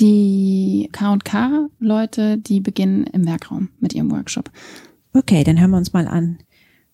Die 0.00 0.88
K&K-Leute, 0.92 2.38
die 2.38 2.60
beginnen 2.60 3.04
im 3.04 3.26
Werkraum 3.26 3.68
mit 3.80 3.94
ihrem 3.94 4.10
Workshop. 4.10 4.50
Okay, 5.14 5.44
dann 5.44 5.58
hören 5.58 5.70
wir 5.70 5.78
uns 5.78 5.92
mal 5.94 6.06
an, 6.08 6.38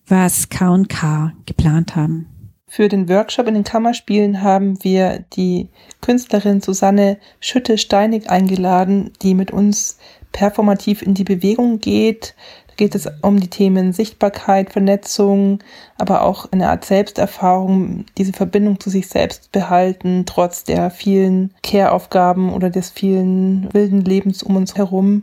was 0.07 0.49
K&K 0.49 1.33
geplant 1.45 1.95
haben. 1.95 2.27
Für 2.67 2.89
den 2.89 3.07
Workshop 3.07 3.47
in 3.47 3.53
den 3.53 3.63
Kammerspielen 3.63 4.41
haben 4.41 4.83
wir 4.83 5.23
die 5.33 5.69
Künstlerin 6.01 6.59
Susanne 6.59 7.19
Schütte-Steinig 7.39 8.31
eingeladen, 8.31 9.11
die 9.21 9.35
mit 9.35 9.51
uns 9.51 9.99
performativ 10.31 11.03
in 11.03 11.13
die 11.13 11.23
Bewegung 11.23 11.79
geht. 11.79 12.33
Da 12.67 12.73
geht 12.75 12.95
es 12.95 13.07
um 13.21 13.39
die 13.39 13.49
Themen 13.51 13.93
Sichtbarkeit, 13.93 14.71
Vernetzung, 14.71 15.59
aber 15.99 16.23
auch 16.23 16.51
eine 16.51 16.69
Art 16.69 16.83
Selbsterfahrung, 16.83 18.05
diese 18.17 18.33
Verbindung 18.33 18.79
zu 18.79 18.89
sich 18.89 19.07
selbst 19.07 19.51
behalten, 19.51 20.23
trotz 20.25 20.63
der 20.63 20.89
vielen 20.89 21.53
Care-Aufgaben 21.61 22.51
oder 22.51 22.71
des 22.71 22.89
vielen 22.89 23.71
wilden 23.71 24.01
Lebens 24.01 24.41
um 24.41 24.55
uns 24.55 24.75
herum. 24.75 25.21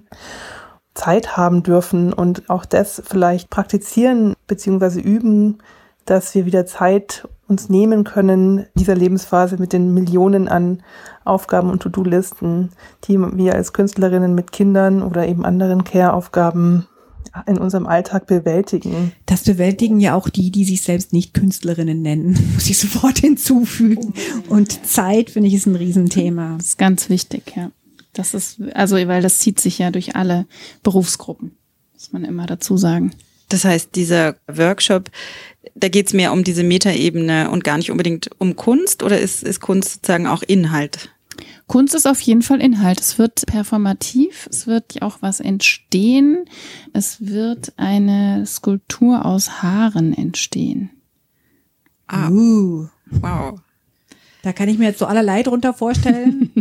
Zeit 0.95 1.37
haben 1.37 1.63
dürfen 1.63 2.13
und 2.13 2.51
auch 2.51 2.65
das 2.65 3.03
vielleicht 3.07 3.51
praktizieren 3.51 4.35
bzw. 4.47 5.01
üben, 5.01 5.59
dass 6.05 6.35
wir 6.35 6.47
wieder 6.47 6.67
Zeit 6.67 7.29
uns 7.47 7.69
nehmen 7.69 8.05
können, 8.05 8.67
dieser 8.75 8.95
Lebensphase 8.95 9.57
mit 9.59 9.73
den 9.73 9.93
Millionen 9.93 10.49
an 10.49 10.83
Aufgaben 11.25 11.71
und 11.71 11.83
To-Do-Listen, 11.83 12.71
die 13.05 13.19
wir 13.19 13.55
als 13.55 13.73
Künstlerinnen 13.73 14.35
mit 14.35 14.53
Kindern 14.53 15.03
oder 15.03 15.27
eben 15.27 15.45
anderen 15.45 15.85
Care-Aufgaben 15.85 16.87
in 17.47 17.59
unserem 17.59 17.87
Alltag 17.87 18.27
bewältigen. 18.27 19.13
Das 19.27 19.45
bewältigen 19.45 20.01
ja 20.01 20.15
auch 20.15 20.29
die, 20.29 20.51
die 20.51 20.65
sich 20.65 20.83
selbst 20.83 21.13
nicht 21.13 21.35
Künstlerinnen 21.35 22.03
nennen, 22.03 22.39
muss 22.55 22.69
ich 22.69 22.79
sofort 22.79 23.19
hinzufügen. 23.19 24.15
Und 24.49 24.87
Zeit, 24.87 25.31
finde 25.31 25.49
ich, 25.49 25.55
ist 25.55 25.67
ein 25.67 25.77
Riesenthema. 25.77 26.55
Das 26.57 26.69
ist 26.69 26.79
ganz 26.79 27.09
wichtig, 27.09 27.55
ja. 27.57 27.71
Das 28.13 28.35
ist, 28.35 28.61
also, 28.75 28.97
weil 28.97 29.23
das 29.23 29.39
zieht 29.39 29.61
sich 29.61 29.79
ja 29.79 29.91
durch 29.91 30.17
alle 30.17 30.47
Berufsgruppen. 30.83 31.57
Muss 31.93 32.13
man 32.13 32.25
immer 32.25 32.47
dazu 32.47 32.77
sagen. 32.77 33.13
Das 33.49 33.65
heißt, 33.65 33.95
dieser 33.95 34.37
Workshop, 34.47 35.11
da 35.75 35.89
geht's 35.89 36.13
mehr 36.13 36.33
um 36.33 36.45
diese 36.45 36.63
Metaebene 36.63 37.51
und 37.51 37.65
gar 37.65 37.77
nicht 37.77 37.91
unbedingt 37.91 38.31
um 38.39 38.57
Kunst 38.57 39.03
oder 39.03 39.21
ist, 39.21 39.43
ist 39.43 39.61
Kunst 39.61 39.95
sozusagen 39.95 40.27
auch 40.27 40.43
Inhalt? 40.43 41.11
Kunst 41.67 41.95
ist 41.95 42.07
auf 42.07 42.21
jeden 42.21 42.43
Fall 42.43 42.61
Inhalt. 42.61 43.01
Es 43.01 43.19
wird 43.19 43.47
performativ, 43.47 44.49
es 44.51 44.67
wird 44.67 45.03
auch 45.03 45.19
was 45.21 45.41
entstehen. 45.41 46.45
Es 46.93 47.27
wird 47.27 47.73
eine 47.77 48.45
Skulptur 48.47 49.25
aus 49.25 49.63
Haaren 49.63 50.13
entstehen. 50.13 50.91
Ah, 52.07 52.29
Uh, 52.29 52.89
wow. 53.11 53.61
Da 54.43 54.53
kann 54.53 54.69
ich 54.69 54.79
mir 54.79 54.87
jetzt 54.87 54.99
so 54.99 55.07
allerlei 55.07 55.43
drunter 55.43 55.75
vorstellen. 55.75 56.51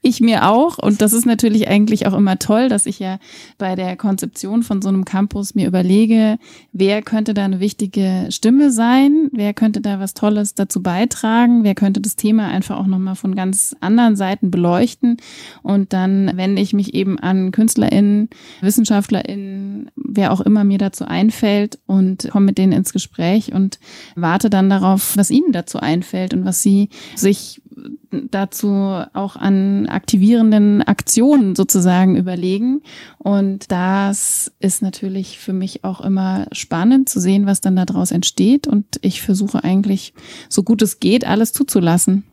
Ich 0.00 0.20
mir 0.20 0.48
auch. 0.48 0.78
Und 0.78 1.02
das 1.02 1.12
ist 1.12 1.26
natürlich 1.26 1.68
eigentlich 1.68 2.06
auch 2.06 2.14
immer 2.14 2.38
toll, 2.38 2.68
dass 2.68 2.86
ich 2.86 2.98
ja 2.98 3.18
bei 3.58 3.74
der 3.74 3.96
Konzeption 3.96 4.62
von 4.62 4.80
so 4.80 4.88
einem 4.88 5.04
Campus 5.04 5.54
mir 5.54 5.66
überlege, 5.66 6.38
wer 6.72 7.02
könnte 7.02 7.34
da 7.34 7.44
eine 7.44 7.60
wichtige 7.60 8.28
Stimme 8.30 8.70
sein? 8.70 9.28
Wer 9.32 9.54
könnte 9.54 9.80
da 9.80 10.00
was 10.00 10.14
Tolles 10.14 10.54
dazu 10.54 10.82
beitragen? 10.82 11.64
Wer 11.64 11.74
könnte 11.74 12.00
das 12.00 12.16
Thema 12.16 12.48
einfach 12.48 12.78
auch 12.78 12.86
nochmal 12.86 13.16
von 13.16 13.34
ganz 13.34 13.76
anderen 13.80 14.16
Seiten 14.16 14.50
beleuchten? 14.50 15.18
Und 15.62 15.92
dann 15.92 16.36
wende 16.36 16.62
ich 16.62 16.72
mich 16.72 16.94
eben 16.94 17.18
an 17.18 17.50
KünstlerInnen, 17.50 18.30
WissenschaftlerInnen, 18.60 19.90
wer 19.96 20.32
auch 20.32 20.40
immer 20.40 20.64
mir 20.64 20.78
dazu 20.78 21.04
einfällt 21.04 21.78
und 21.86 22.30
komme 22.30 22.46
mit 22.46 22.58
denen 22.58 22.72
ins 22.72 22.92
Gespräch 22.92 23.52
und 23.52 23.78
warte 24.14 24.48
dann 24.48 24.70
darauf, 24.70 25.16
was 25.16 25.30
ihnen 25.30 25.52
dazu 25.52 25.78
einfällt 25.80 26.34
und 26.34 26.44
was 26.44 26.62
sie 26.62 26.88
sich 27.20 27.62
dazu 28.10 29.02
auch 29.12 29.36
an 29.36 29.86
aktivierenden 29.86 30.82
Aktionen 30.82 31.54
sozusagen 31.54 32.16
überlegen. 32.16 32.82
Und 33.18 33.70
das 33.70 34.52
ist 34.58 34.82
natürlich 34.82 35.38
für 35.38 35.52
mich 35.52 35.84
auch 35.84 36.00
immer 36.00 36.46
spannend 36.52 37.08
zu 37.08 37.20
sehen, 37.20 37.46
was 37.46 37.60
dann 37.60 37.76
daraus 37.76 38.10
entsteht. 38.10 38.66
Und 38.66 38.86
ich 39.02 39.22
versuche 39.22 39.62
eigentlich, 39.62 40.14
so 40.48 40.62
gut 40.62 40.82
es 40.82 41.00
geht, 41.00 41.26
alles 41.26 41.52
zuzulassen. 41.52 42.24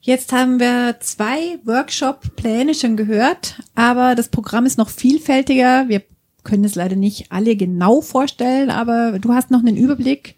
Jetzt 0.00 0.32
haben 0.32 0.58
wir 0.58 0.96
zwei 0.98 1.60
Workshop-Pläne 1.64 2.74
schon 2.74 2.96
gehört, 2.96 3.62
aber 3.76 4.16
das 4.16 4.30
Programm 4.30 4.66
ist 4.66 4.76
noch 4.76 4.88
vielfältiger. 4.88 5.88
Wir 5.88 6.02
können 6.42 6.64
es 6.64 6.74
leider 6.74 6.96
nicht 6.96 7.30
alle 7.30 7.54
genau 7.54 8.00
vorstellen, 8.00 8.70
aber 8.70 9.20
du 9.20 9.32
hast 9.32 9.52
noch 9.52 9.60
einen 9.60 9.76
Überblick, 9.76 10.34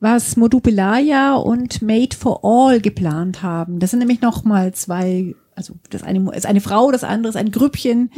was 0.00 0.36
Modupilaya 0.36 1.34
und 1.34 1.82
Made 1.82 2.16
for 2.16 2.40
All 2.44 2.80
geplant 2.80 3.42
haben. 3.42 3.80
Das 3.80 3.90
sind 3.90 3.98
nämlich 3.98 4.20
noch 4.20 4.44
mal 4.44 4.72
zwei, 4.72 5.34
also 5.54 5.74
das 5.90 6.02
eine 6.02 6.30
ist 6.32 6.46
eine 6.46 6.60
Frau, 6.60 6.92
das 6.92 7.04
andere 7.04 7.30
ist 7.30 7.36
ein 7.36 7.50
Grüppchen, 7.50 8.10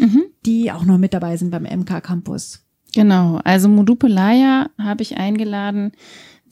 die 0.45 0.73
auch 0.73 0.85
noch 0.85 0.99
mit 0.99 1.14
dabei 1.14 1.37
sind 1.37 1.51
beim 1.51 1.64
MK 1.64 2.03
Campus. 2.03 2.64
Genau, 2.95 3.40
also 3.45 3.69
Modupelaya 3.69 4.69
habe 4.79 5.03
ich 5.03 5.16
eingeladen. 5.16 5.93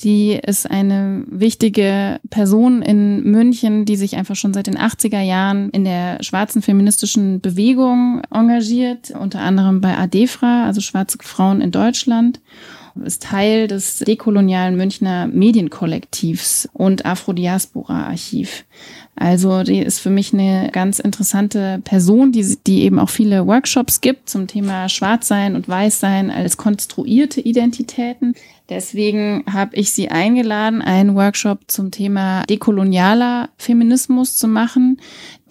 Die 0.04 0.38
ist 0.40 0.70
eine 0.70 1.24
wichtige 1.28 2.20
Person 2.30 2.82
in 2.82 3.24
München, 3.24 3.84
die 3.84 3.96
sich 3.96 4.14
einfach 4.14 4.36
schon 4.36 4.54
seit 4.54 4.68
den 4.68 4.78
80er 4.78 5.20
Jahren 5.20 5.70
in 5.70 5.84
der 5.84 6.22
schwarzen 6.22 6.62
feministischen 6.62 7.40
Bewegung 7.40 8.22
engagiert, 8.30 9.10
unter 9.10 9.40
anderem 9.40 9.80
bei 9.80 9.98
ADEFRA, 9.98 10.66
also 10.66 10.80
Schwarze 10.80 11.18
Frauen 11.20 11.60
in 11.60 11.72
Deutschland 11.72 12.40
ist 13.02 13.22
Teil 13.22 13.68
des 13.68 13.98
dekolonialen 13.98 14.76
Münchner 14.76 15.26
Medienkollektivs 15.26 16.68
und 16.72 17.06
Afrodiaspora-Archiv. 17.06 18.64
Also 19.20 19.64
die 19.64 19.80
ist 19.80 19.98
für 19.98 20.10
mich 20.10 20.32
eine 20.32 20.70
ganz 20.70 21.00
interessante 21.00 21.80
Person, 21.82 22.30
die, 22.30 22.56
die 22.66 22.82
eben 22.82 23.00
auch 23.00 23.10
viele 23.10 23.46
Workshops 23.48 24.00
gibt 24.00 24.28
zum 24.28 24.46
Thema 24.46 24.88
Schwarzsein 24.88 25.56
und 25.56 25.68
Weißsein 25.68 26.30
als 26.30 26.56
konstruierte 26.56 27.40
Identitäten. 27.40 28.34
Deswegen 28.68 29.44
habe 29.50 29.74
ich 29.74 29.90
sie 29.90 30.10
eingeladen, 30.10 30.82
einen 30.82 31.16
Workshop 31.16 31.62
zum 31.66 31.90
Thema 31.90 32.44
dekolonialer 32.44 33.48
Feminismus 33.56 34.36
zu 34.36 34.46
machen. 34.46 35.00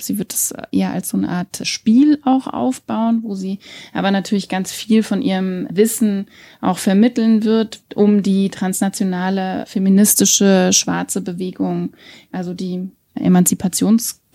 Sie 0.01 0.17
wird 0.17 0.33
es 0.33 0.53
eher 0.71 0.91
als 0.91 1.09
so 1.09 1.17
eine 1.17 1.29
Art 1.29 1.61
Spiel 1.63 2.19
auch 2.23 2.47
aufbauen, 2.47 3.21
wo 3.23 3.35
sie 3.35 3.59
aber 3.93 4.11
natürlich 4.11 4.49
ganz 4.49 4.71
viel 4.71 5.03
von 5.03 5.21
ihrem 5.21 5.67
Wissen 5.71 6.27
auch 6.61 6.77
vermitteln 6.77 7.43
wird, 7.43 7.81
um 7.95 8.23
die 8.23 8.49
transnationale 8.49 9.65
feministische 9.67 10.71
schwarze 10.73 11.21
Bewegung, 11.21 11.93
also 12.31 12.53
die 12.53 12.89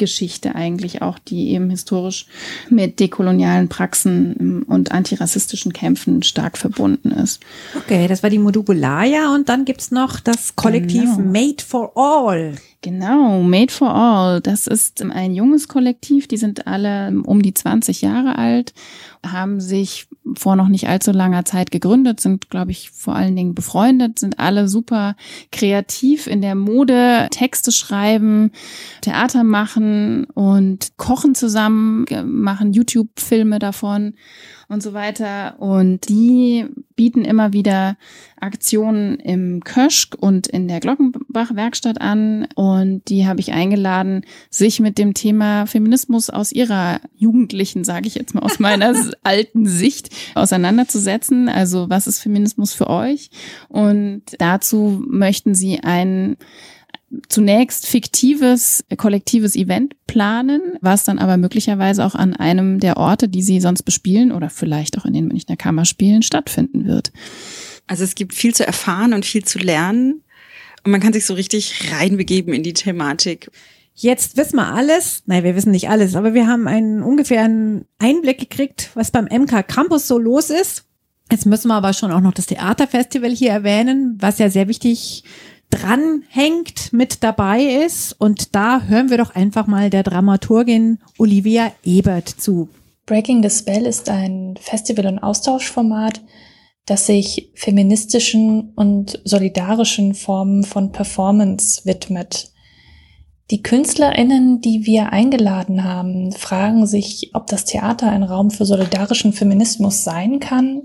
Emanzipationsgeschichte 0.02 0.54
eigentlich 0.54 1.02
auch, 1.02 1.18
die 1.18 1.50
eben 1.50 1.70
historisch 1.70 2.26
mit 2.68 3.00
dekolonialen 3.00 3.68
Praxen 3.68 4.62
und 4.64 4.92
antirassistischen 4.92 5.72
Kämpfen 5.72 6.22
stark 6.22 6.58
verbunden 6.58 7.10
ist. 7.10 7.40
Okay, 7.76 8.08
das 8.08 8.22
war 8.22 8.30
die 8.30 8.38
Modupilaya 8.38 9.34
und 9.34 9.48
dann 9.48 9.64
gibt's 9.64 9.90
noch 9.90 10.20
das 10.20 10.56
Kollektiv 10.56 11.02
Genau. 11.16 11.30
Made 11.30 11.62
for 11.64 11.92
All. 11.96 12.54
Genau, 12.82 13.42
Made 13.42 13.72
for 13.72 13.94
All. 13.94 14.40
Das 14.40 14.66
ist 14.66 15.02
ein 15.02 15.34
junges 15.34 15.68
Kollektiv, 15.68 16.26
die 16.26 16.36
sind 16.36 16.66
alle 16.66 17.12
um 17.24 17.40
die 17.40 17.54
20 17.54 18.02
Jahre 18.02 18.36
alt, 18.36 18.74
haben 19.24 19.60
sich 19.60 20.08
vor 20.34 20.56
noch 20.56 20.68
nicht 20.68 20.88
allzu 20.88 21.12
langer 21.12 21.44
Zeit 21.44 21.70
gegründet, 21.70 22.20
sind, 22.20 22.50
glaube 22.50 22.72
ich, 22.72 22.90
vor 22.90 23.14
allen 23.14 23.36
Dingen 23.36 23.54
befreundet, 23.54 24.18
sind 24.18 24.40
alle 24.40 24.66
super 24.68 25.14
kreativ 25.52 26.26
in 26.26 26.42
der 26.42 26.56
Mode, 26.56 27.28
Texte 27.30 27.70
schreiben, 27.70 28.50
Theater 29.00 29.44
machen 29.44 29.81
und 30.34 30.96
kochen 30.96 31.34
zusammen, 31.34 32.06
machen 32.24 32.72
YouTube-Filme 32.72 33.58
davon 33.58 34.14
und 34.72 34.82
so 34.82 34.94
weiter. 34.94 35.60
Und 35.60 36.08
die 36.08 36.66
bieten 36.96 37.24
immer 37.24 37.52
wieder 37.52 37.96
Aktionen 38.40 39.16
im 39.20 39.62
Köschk 39.62 40.16
und 40.18 40.46
in 40.46 40.66
der 40.66 40.80
Glockenbach-Werkstatt 40.80 42.00
an. 42.00 42.48
Und 42.54 43.08
die 43.08 43.26
habe 43.26 43.40
ich 43.40 43.52
eingeladen, 43.52 44.24
sich 44.50 44.80
mit 44.80 44.98
dem 44.98 45.14
Thema 45.14 45.66
Feminismus 45.66 46.30
aus 46.30 46.52
ihrer 46.52 47.00
jugendlichen, 47.14 47.84
sage 47.84 48.08
ich 48.08 48.14
jetzt 48.14 48.34
mal 48.34 48.42
aus 48.42 48.58
meiner 48.58 48.94
alten 49.22 49.66
Sicht, 49.66 50.08
auseinanderzusetzen. 50.34 51.48
Also 51.48 51.90
was 51.90 52.06
ist 52.06 52.20
Feminismus 52.20 52.72
für 52.72 52.88
euch? 52.88 53.30
Und 53.68 54.22
dazu 54.38 55.02
möchten 55.06 55.54
sie 55.54 55.80
ein 55.80 56.36
zunächst 57.28 57.86
fiktives, 57.86 58.84
kollektives 58.96 59.56
Event 59.56 59.94
planen, 60.06 60.60
was 60.80 61.04
dann 61.04 61.18
aber 61.18 61.36
möglicherweise 61.36 62.04
auch 62.04 62.14
an 62.14 62.34
einem 62.34 62.80
der 62.80 62.96
Orte, 62.96 63.28
die 63.28 63.42
sie 63.42 63.60
sonst 63.60 63.82
bespielen 63.82 64.32
oder 64.32 64.50
vielleicht 64.50 64.98
auch 64.98 65.04
in 65.04 65.14
den 65.14 65.28
Münchner 65.28 65.56
Kammerspielen 65.56 66.22
stattfinden 66.22 66.86
wird. 66.86 67.12
Also 67.86 68.04
es 68.04 68.14
gibt 68.14 68.34
viel 68.34 68.54
zu 68.54 68.66
erfahren 68.66 69.12
und 69.12 69.26
viel 69.26 69.44
zu 69.44 69.58
lernen. 69.58 70.22
Und 70.84 70.90
man 70.90 71.00
kann 71.00 71.12
sich 71.12 71.26
so 71.26 71.34
richtig 71.34 71.92
reinbegeben 71.92 72.52
in 72.54 72.62
die 72.62 72.72
Thematik. 72.72 73.50
Jetzt 73.94 74.36
wissen 74.36 74.56
wir 74.56 74.72
alles. 74.72 75.22
Nein, 75.26 75.44
wir 75.44 75.54
wissen 75.54 75.70
nicht 75.70 75.90
alles, 75.90 76.16
aber 76.16 76.34
wir 76.34 76.46
haben 76.46 76.66
einen 76.66 77.02
ungefähren 77.02 77.84
Einblick 77.98 78.38
gekriegt, 78.38 78.90
was 78.94 79.10
beim 79.10 79.26
MK 79.26 79.62
Campus 79.68 80.08
so 80.08 80.18
los 80.18 80.50
ist. 80.50 80.84
Jetzt 81.30 81.46
müssen 81.46 81.68
wir 81.68 81.74
aber 81.74 81.92
schon 81.92 82.12
auch 82.12 82.20
noch 82.20 82.34
das 82.34 82.46
Theaterfestival 82.46 83.30
hier 83.30 83.50
erwähnen, 83.50 84.16
was 84.18 84.38
ja 84.38 84.50
sehr 84.50 84.68
wichtig 84.68 85.24
dranhängt, 85.72 86.92
mit 86.92 87.22
dabei 87.22 87.62
ist. 87.62 88.12
Und 88.12 88.54
da 88.54 88.82
hören 88.82 89.10
wir 89.10 89.18
doch 89.18 89.34
einfach 89.34 89.66
mal 89.66 89.90
der 89.90 90.02
Dramaturgin 90.02 90.98
Olivia 91.18 91.72
Ebert 91.84 92.28
zu. 92.28 92.68
Breaking 93.06 93.42
the 93.42 93.50
Spell 93.50 93.86
ist 93.86 94.08
ein 94.08 94.54
Festival- 94.60 95.06
und 95.06 95.18
Austauschformat, 95.18 96.20
das 96.86 97.06
sich 97.06 97.50
feministischen 97.54 98.72
und 98.74 99.20
solidarischen 99.24 100.14
Formen 100.14 100.62
von 100.62 100.92
Performance 100.92 101.84
widmet. 101.84 102.52
Die 103.50 103.62
KünstlerInnen, 103.62 104.60
die 104.60 104.86
wir 104.86 105.12
eingeladen 105.12 105.84
haben, 105.84 106.32
fragen 106.32 106.86
sich, 106.86 107.32
ob 107.34 107.48
das 107.48 107.64
Theater 107.64 108.10
ein 108.10 108.22
Raum 108.22 108.50
für 108.50 108.64
solidarischen 108.64 109.32
Feminismus 109.32 110.04
sein 110.04 110.40
kann. 110.40 110.82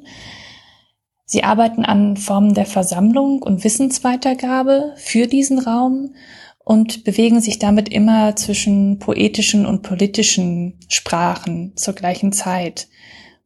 Sie 1.30 1.44
arbeiten 1.44 1.84
an 1.84 2.16
Formen 2.16 2.54
der 2.54 2.66
Versammlung 2.66 3.44
und 3.44 3.66
Wissensweitergabe 3.66 4.94
für 4.96 5.28
diesen 5.28 5.60
Raum 5.60 6.16
und 6.63 7.04
bewegen 7.04 7.42
sich 7.42 7.60
damit 7.60 7.90
immer 7.90 8.38
zwischen 8.38 8.98
poetischen 9.00 9.66
und 9.66 9.82
politischen 9.82 10.80
Sprachen 10.88 11.74
zur 11.76 11.96
gleichen 11.96 12.32
Zeit 12.32 12.88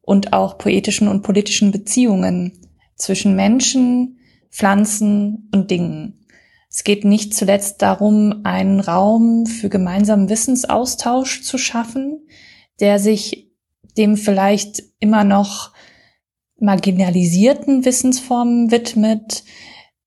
und 0.00 0.32
auch 0.32 0.58
poetischen 0.58 1.08
und 1.08 1.22
politischen 1.22 1.72
Beziehungen 1.72 2.52
zwischen 2.94 3.34
Menschen, 3.34 4.20
Pflanzen 4.48 5.48
und 5.52 5.72
Dingen. 5.72 6.24
Es 6.70 6.84
geht 6.84 7.04
nicht 7.04 7.34
zuletzt 7.34 7.82
darum, 7.82 8.42
einen 8.44 8.78
Raum 8.78 9.46
für 9.46 9.68
gemeinsamen 9.68 10.28
Wissensaustausch 10.28 11.42
zu 11.42 11.58
schaffen, 11.58 12.22
der 12.78 13.00
sich 13.00 13.50
dem 13.96 14.16
vielleicht 14.16 14.84
immer 15.00 15.24
noch 15.24 15.71
marginalisierten 16.62 17.84
Wissensformen 17.84 18.70
widmet, 18.70 19.44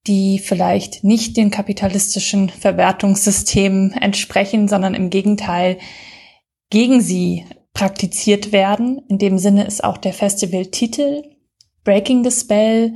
die 0.08 0.40
vielleicht 0.40 1.04
nicht 1.04 1.36
den 1.38 1.52
kapitalistischen 1.52 2.50
Verwertungssystemen 2.50 3.92
entsprechen, 3.92 4.68
sondern 4.68 4.94
im 4.94 5.10
Gegenteil 5.10 5.78
gegen 6.70 7.02
sie 7.02 7.46
praktiziert 7.74 8.52
werden. 8.52 9.02
In 9.10 9.18
dem 9.18 9.38
Sinne 9.38 9.66
ist 9.66 9.84
auch 9.84 9.98
der 9.98 10.14
Festivaltitel 10.14 11.24
Breaking 11.84 12.24
the 12.24 12.32
Spell 12.32 12.96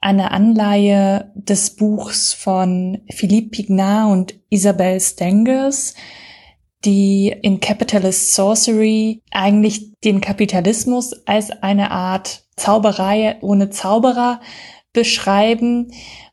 eine 0.00 0.30
Anleihe 0.30 1.32
des 1.34 1.74
Buchs 1.74 2.32
von 2.32 3.00
Philippe 3.10 3.50
Pignat 3.50 4.12
und 4.12 4.34
Isabel 4.48 5.00
Stengers, 5.00 5.94
die 6.84 7.34
in 7.42 7.60
Capitalist 7.60 8.34
Sorcery 8.34 9.22
eigentlich 9.30 9.92
den 10.04 10.20
Kapitalismus 10.20 11.12
als 11.26 11.50
eine 11.50 11.90
Art 11.90 12.44
Zauberei 12.56 13.36
ohne 13.40 13.70
Zauberer 13.70 14.40
beschreiben 14.92 15.92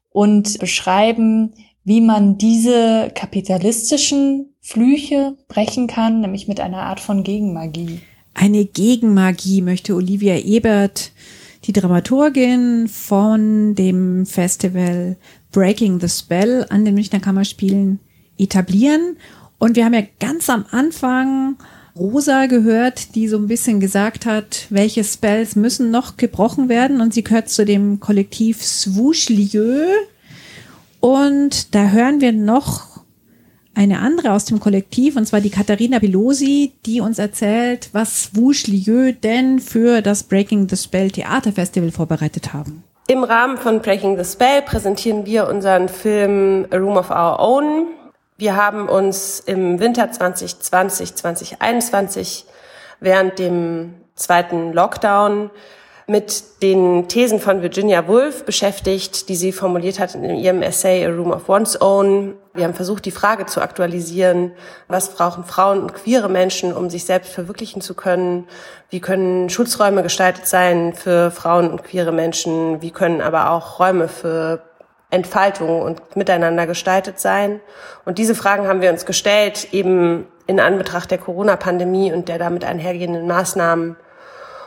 und 0.09 0.59
beschreiben, 0.59 1.53
wie 1.83 2.01
man 2.01 2.37
diese 2.37 3.11
kapitalistischen 3.13 4.55
Flüche 4.61 5.37
brechen 5.47 5.87
kann, 5.87 6.21
nämlich 6.21 6.47
mit 6.47 6.59
einer 6.59 6.83
Art 6.83 6.99
von 6.99 7.23
Gegenmagie. 7.23 8.01
Eine 8.33 8.65
Gegenmagie 8.65 9.61
möchte 9.61 9.95
Olivia 9.95 10.37
Ebert 10.37 11.11
die 11.65 11.73
Dramaturgin 11.73 12.87
von 12.87 13.75
dem 13.75 14.25
Festival 14.25 15.17
Breaking 15.51 15.99
the 15.99 16.09
Spell 16.09 16.65
an 16.69 16.85
den 16.85 16.95
Münchner 16.95 17.19
Kammerspielen 17.19 17.99
etablieren. 18.37 19.17
Und 19.65 19.75
wir 19.75 19.83
haben 19.83 19.95
ja 19.95 20.03
ganz 20.19 20.47
am 20.51 20.65
Anfang 20.69 21.55
Rosa 21.97 22.45
gehört, 22.45 23.15
die 23.15 23.27
so 23.27 23.37
ein 23.37 23.47
bisschen 23.47 23.79
gesagt 23.79 24.27
hat, 24.27 24.67
welche 24.69 25.03
Spells 25.03 25.55
müssen 25.55 25.89
noch 25.89 26.17
gebrochen 26.17 26.69
werden. 26.69 27.01
Und 27.01 27.15
sie 27.15 27.23
gehört 27.23 27.49
zu 27.49 27.65
dem 27.65 27.99
Kollektiv 27.99 28.63
Swoosh 28.63 29.29
Lieu. 29.29 29.87
Und 30.99 31.73
da 31.73 31.89
hören 31.89 32.21
wir 32.21 32.31
noch 32.31 32.99
eine 33.73 34.01
andere 34.01 34.33
aus 34.33 34.45
dem 34.45 34.59
Kollektiv, 34.59 35.15
und 35.15 35.25
zwar 35.25 35.41
die 35.41 35.49
Katharina 35.49 35.97
Belosi, 35.97 36.73
die 36.85 37.01
uns 37.01 37.17
erzählt, 37.17 37.89
was 37.91 38.35
Wouche 38.35 38.69
Lieu 38.69 39.13
denn 39.13 39.57
für 39.57 40.03
das 40.03 40.21
Breaking 40.21 40.69
the 40.69 40.77
Spell 40.77 41.09
Theaterfestival 41.09 41.89
vorbereitet 41.89 42.53
haben. 42.53 42.83
Im 43.07 43.23
Rahmen 43.23 43.57
von 43.57 43.81
Breaking 43.81 44.15
the 44.15 44.31
Spell 44.31 44.61
präsentieren 44.61 45.25
wir 45.25 45.49
unseren 45.49 45.89
Film 45.89 46.67
A 46.69 46.77
Room 46.77 46.97
of 46.97 47.09
Our 47.09 47.39
Own. 47.39 47.87
Wir 48.37 48.57
haben 48.57 48.89
uns 48.89 49.39
im 49.39 49.79
Winter 49.79 50.11
2020, 50.11 51.15
2021 51.15 52.45
während 52.99 53.39
dem 53.39 53.93
zweiten 54.15 54.73
Lockdown 54.73 55.51
mit 56.07 56.61
den 56.61 57.07
Thesen 57.07 57.39
von 57.39 57.61
Virginia 57.61 58.09
Woolf 58.09 58.43
beschäftigt, 58.43 59.29
die 59.29 59.37
sie 59.37 59.53
formuliert 59.53 59.99
hat 59.99 60.15
in 60.15 60.35
ihrem 60.35 60.61
Essay 60.61 61.05
A 61.05 61.09
Room 61.09 61.31
of 61.31 61.47
One's 61.47 61.79
Own. 61.79 62.35
Wir 62.53 62.65
haben 62.65 62.73
versucht, 62.73 63.05
die 63.05 63.11
Frage 63.11 63.45
zu 63.45 63.61
aktualisieren, 63.61 64.51
was 64.89 65.15
brauchen 65.15 65.45
Frauen 65.45 65.81
und 65.81 65.93
queere 65.93 66.29
Menschen, 66.29 66.73
um 66.73 66.89
sich 66.89 67.05
selbst 67.05 67.31
verwirklichen 67.31 67.81
zu 67.81 67.93
können? 67.93 68.49
Wie 68.89 68.99
können 68.99 69.49
Schutzräume 69.49 70.03
gestaltet 70.03 70.45
sein 70.45 70.93
für 70.93 71.31
Frauen 71.31 71.71
und 71.71 71.85
queere 71.85 72.11
Menschen? 72.11 72.81
Wie 72.81 72.91
können 72.91 73.21
aber 73.21 73.49
auch 73.51 73.79
Räume 73.79 74.09
für 74.09 74.61
Entfaltung 75.09 75.81
und 75.81 76.15
Miteinander 76.15 76.67
gestaltet 76.67 77.19
sein? 77.19 77.61
Und 78.05 78.17
diese 78.17 78.35
Fragen 78.35 78.67
haben 78.67 78.81
wir 78.81 78.91
uns 78.91 79.05
gestellt, 79.05 79.73
eben 79.73 80.27
in 80.47 80.59
Anbetracht 80.59 81.11
der 81.11 81.17
Corona-Pandemie 81.17 82.13
und 82.13 82.29
der 82.29 82.37
damit 82.37 82.65
einhergehenden 82.65 83.27
Maßnahmen 83.27 83.95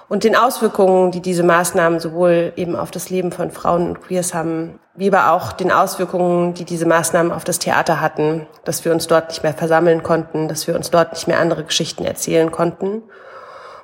und 0.08 0.24
den 0.24 0.36
Auswirkungen, 0.36 1.10
die 1.10 1.20
diese 1.20 1.42
Maßnahmen 1.42 2.00
sowohl 2.00 2.52
eben 2.56 2.76
auf 2.76 2.90
das 2.90 3.10
Leben 3.10 3.30
von 3.30 3.50
Frauen 3.50 3.88
und 3.88 4.00
Queers 4.00 4.32
haben, 4.32 4.80
wie 4.94 5.12
aber 5.12 5.32
auch 5.32 5.52
den 5.52 5.70
Auswirkungen, 5.70 6.54
die 6.54 6.64
diese 6.64 6.86
Maßnahmen 6.86 7.30
auf 7.30 7.44
das 7.44 7.58
Theater 7.58 8.00
hatten, 8.00 8.46
dass 8.64 8.84
wir 8.84 8.92
uns 8.92 9.06
dort 9.06 9.28
nicht 9.28 9.42
mehr 9.42 9.52
versammeln 9.52 10.02
konnten, 10.02 10.48
dass 10.48 10.66
wir 10.66 10.74
uns 10.74 10.90
dort 10.90 11.12
nicht 11.12 11.28
mehr 11.28 11.38
andere 11.38 11.64
Geschichten 11.64 12.04
erzählen 12.04 12.50
konnten. 12.50 13.02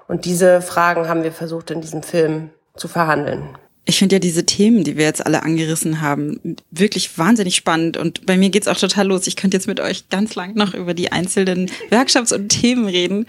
Und 0.08 0.24
diese 0.24 0.60
Fragen 0.62 1.08
haben 1.08 1.22
wir 1.22 1.32
versucht 1.32 1.70
in 1.70 1.80
diesem 1.80 2.02
Film 2.02 2.50
zu 2.74 2.88
verhandeln. 2.88 3.56
Ich 3.86 3.98
finde 3.98 4.14
ja 4.16 4.18
diese 4.20 4.46
Themen, 4.46 4.82
die 4.82 4.96
wir 4.96 5.04
jetzt 5.04 5.24
alle 5.26 5.42
angerissen 5.42 6.00
haben, 6.00 6.56
wirklich 6.70 7.18
wahnsinnig 7.18 7.54
spannend. 7.54 7.98
Und 7.98 8.24
bei 8.24 8.38
mir 8.38 8.48
geht's 8.48 8.66
auch 8.66 8.78
total 8.78 9.08
los. 9.08 9.26
Ich 9.26 9.36
könnte 9.36 9.58
jetzt 9.58 9.66
mit 9.66 9.78
euch 9.78 10.08
ganz 10.08 10.34
lang 10.34 10.54
noch 10.54 10.72
über 10.72 10.94
die 10.94 11.12
einzelnen 11.12 11.70
Workshops 11.90 12.32
und 12.32 12.48
Themen 12.48 12.86
reden. 12.86 13.26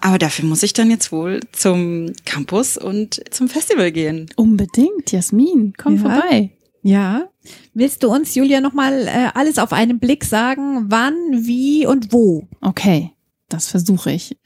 Aber 0.00 0.18
dafür 0.18 0.46
muss 0.46 0.62
ich 0.62 0.72
dann 0.72 0.90
jetzt 0.90 1.12
wohl 1.12 1.40
zum 1.52 2.12
Campus 2.24 2.78
und 2.78 3.20
zum 3.30 3.48
Festival 3.48 3.92
gehen. 3.92 4.30
Unbedingt, 4.36 5.12
Jasmin, 5.12 5.74
komm 5.76 5.96
Ja. 5.96 6.00
vorbei. 6.00 6.50
Ja. 6.82 7.28
Willst 7.74 8.02
du 8.02 8.08
uns, 8.10 8.34
Julia, 8.34 8.62
nochmal 8.62 9.06
äh, 9.08 9.28
alles 9.34 9.58
auf 9.58 9.74
einen 9.74 9.98
Blick 9.98 10.24
sagen, 10.24 10.86
wann, 10.88 11.14
wie 11.32 11.86
und 11.86 12.12
wo? 12.14 12.48
Okay, 12.62 13.10
das 13.50 13.68
versuche 13.68 14.12
ich. 14.12 14.36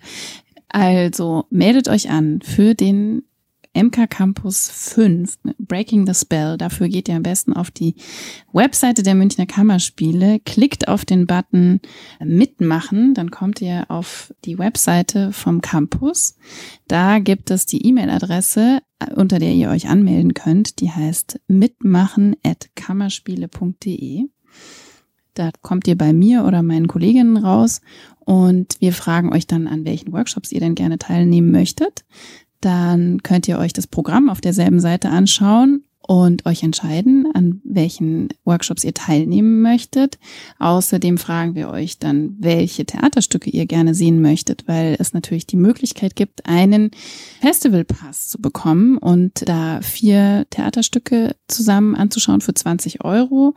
Also 0.69 1.45
meldet 1.51 1.89
euch 1.89 2.11
an 2.11 2.41
für 2.43 2.75
den 2.75 3.23
MK 3.75 4.11
Campus 4.11 4.69
5, 4.69 5.39
Breaking 5.59 6.07
the 6.07 6.15
Spell. 6.15 6.59
Dafür 6.59 6.89
geht 6.89 7.09
ihr 7.09 7.17
am 7.17 7.23
besten 7.23 7.55
auf 7.55 7.71
die 7.71 7.95
Webseite 8.53 9.03
der 9.03 9.15
Münchner 9.15 9.47
Kammerspiele, 9.47 10.41
klickt 10.41 10.89
auf 10.89 11.07
den 11.07 11.27
Button 11.27 11.81
Mitmachen, 12.23 13.15
dann 13.15 13.31
kommt 13.31 13.63
ihr 13.63 13.87
auf 13.89 14.35
die 14.45 14.59
Webseite 14.59 15.33
vom 15.33 15.63
Campus. 15.63 16.37
Da 16.87 17.19
gibt 17.19 17.51
es 17.51 17.65
die 17.67 17.87
E-Mail-Adresse, 17.87 18.81
unter 19.15 19.39
der 19.39 19.53
ihr 19.53 19.71
euch 19.71 19.89
anmelden 19.89 20.35
könnt. 20.35 20.81
Die 20.81 20.91
heißt 20.91 21.41
mitmachen.kammerspiele.de. 21.49 24.27
Da 25.35 25.51
kommt 25.63 25.89
ihr 25.89 25.97
bei 25.97 26.13
mir 26.13 26.45
oder 26.45 26.63
meinen 26.63 26.89
Kolleginnen 26.89 27.39
raus 27.39 27.81
und 28.21 28.77
wir 28.81 28.93
fragen 28.93 29.33
euch 29.33 29.47
dann, 29.47 29.67
an 29.67 29.87
welchen 29.87 30.13
Workshops 30.13 30.53
ihr 30.53 30.61
denn 30.61 30.75
gerne 30.75 30.99
teilnehmen 30.99 31.51
möchtet. 31.51 32.05
Dann 32.63 33.23
könnt 33.23 33.47
ihr 33.49 33.59
euch 33.59 33.75
das 33.75 33.87
Programm 33.87 34.31
auf 34.31 34.41
derselben 34.41 34.81
Seite 34.81 35.11
anschauen 35.11 35.85
und 36.07 36.47
euch 36.47 36.63
entscheiden, 36.63 37.29
an 37.33 37.61
welchen 37.65 38.29
Workshops 38.45 38.85
ihr 38.85 38.95
teilnehmen 38.95 39.63
möchtet. 39.63 40.19
Außerdem 40.59 41.19
fragen 41.19 41.55
wir 41.55 41.71
euch 41.71 41.99
dann, 41.99 42.37
welche 42.39 42.85
Theaterstücke 42.85 43.51
ihr 43.51 43.67
gerne 43.67 43.95
sehen 43.95 44.21
möchtet, 44.21 44.67
weil 44.67 44.97
es 44.99 45.13
natürlich 45.13 45.47
die 45.47 45.57
Möglichkeit 45.57 46.17
gibt, 46.17 46.47
einen 46.47 46.91
Festivalpass 47.41 48.29
zu 48.29 48.41
bekommen 48.41 48.99
und 48.99 49.49
da 49.49 49.81
vier 49.81 50.47
Theaterstücke 50.51 51.37
zusammen 51.49 51.95
anzuschauen 51.95 52.41
für 52.41 52.55
20 52.55 53.05
Euro 53.05 53.55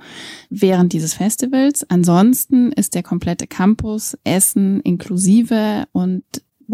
während 0.50 0.94
dieses 0.94 1.16
Festivals. 1.16 1.90
Ansonsten 1.90 2.72
ist 2.72 2.96
der 2.96 3.04
komplette 3.04 3.48
Campus, 3.48 4.18
Essen 4.24 4.82
inklusive 4.82 5.86
und 5.92 6.24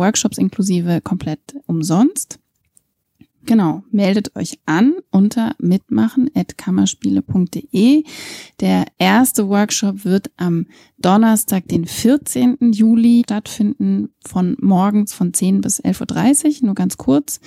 Workshops 0.02 0.38
inklusive 0.38 1.02
komplett 1.02 1.56
umsonst. 1.68 2.42
Genau, 3.46 3.84
meldet 3.92 4.36
euch 4.36 4.60
an 4.66 4.96
unter 5.10 5.56
mitmachen.kammerspiele.de. 5.58 8.04
Der 8.60 8.86
erste 9.00 9.48
Workshop 9.50 10.06
wird 10.06 10.30
am 10.38 10.68
Donnerstag, 11.00 11.68
den 11.68 11.86
14. 11.86 12.72
Juli 12.72 13.24
stattfinden, 13.26 14.10
von 14.24 14.56
morgens 14.60 15.14
von 15.14 15.34
10 15.34 15.62
bis 15.62 15.84
11.30 15.84 16.62
Uhr, 16.62 16.68
nur 16.68 16.76
ganz 16.76 16.98
kurz. 16.98 17.40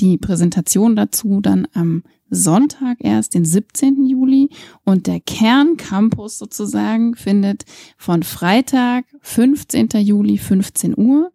Die 0.00 0.18
Präsentation 0.18 0.96
dazu 0.96 1.40
dann 1.40 1.68
am 1.74 2.02
Sonntag 2.30 2.98
erst, 3.00 3.34
den 3.34 3.44
17. 3.44 4.06
Juli. 4.06 4.50
Und 4.84 5.06
der 5.06 5.20
Kerncampus 5.20 6.38
sozusagen 6.38 7.14
findet 7.14 7.64
von 7.96 8.22
Freitag, 8.22 9.04
15. 9.20 9.88
Juli, 10.00 10.38
15 10.38 10.96
Uhr 10.96 11.32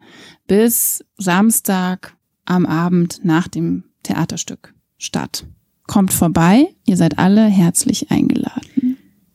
bis 0.47 1.03
Samstag 1.17 2.15
am 2.45 2.65
Abend 2.65 3.21
nach 3.23 3.47
dem 3.47 3.85
Theaterstück 4.03 4.73
statt. 4.97 5.45
Kommt 5.87 6.13
vorbei, 6.13 6.75
ihr 6.85 6.97
seid 6.97 7.19
alle 7.19 7.45
herzlich 7.45 8.11
eingeladen. 8.11 8.90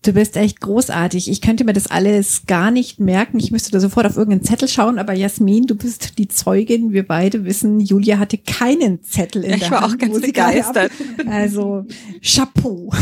Du 0.06 0.12
bist 0.12 0.36
echt 0.36 0.60
großartig. 0.60 1.28
Ich 1.28 1.40
könnte 1.40 1.64
mir 1.64 1.72
das 1.72 1.88
alles 1.88 2.46
gar 2.46 2.70
nicht 2.70 3.00
merken. 3.00 3.40
Ich 3.40 3.50
müsste 3.50 3.72
da 3.72 3.80
sofort 3.80 4.06
auf 4.06 4.16
irgendeinen 4.16 4.44
Zettel 4.44 4.68
schauen, 4.68 5.00
aber 5.00 5.14
Jasmin, 5.14 5.66
du 5.66 5.74
bist 5.74 6.16
die 6.18 6.28
Zeugin. 6.28 6.92
Wir 6.92 7.04
beide 7.04 7.44
wissen, 7.44 7.80
Julia 7.80 8.20
hatte 8.20 8.38
keinen 8.38 9.02
Zettel 9.02 9.42
in 9.42 9.50
ja, 9.50 9.56
der 9.56 9.66
Ich 9.66 9.70
war 9.72 9.80
Hand, 9.80 9.94
auch 9.94 9.98
ganz 9.98 10.20
begeistert. 10.20 10.92
Also, 11.28 11.86
Chapeau. 12.22 12.92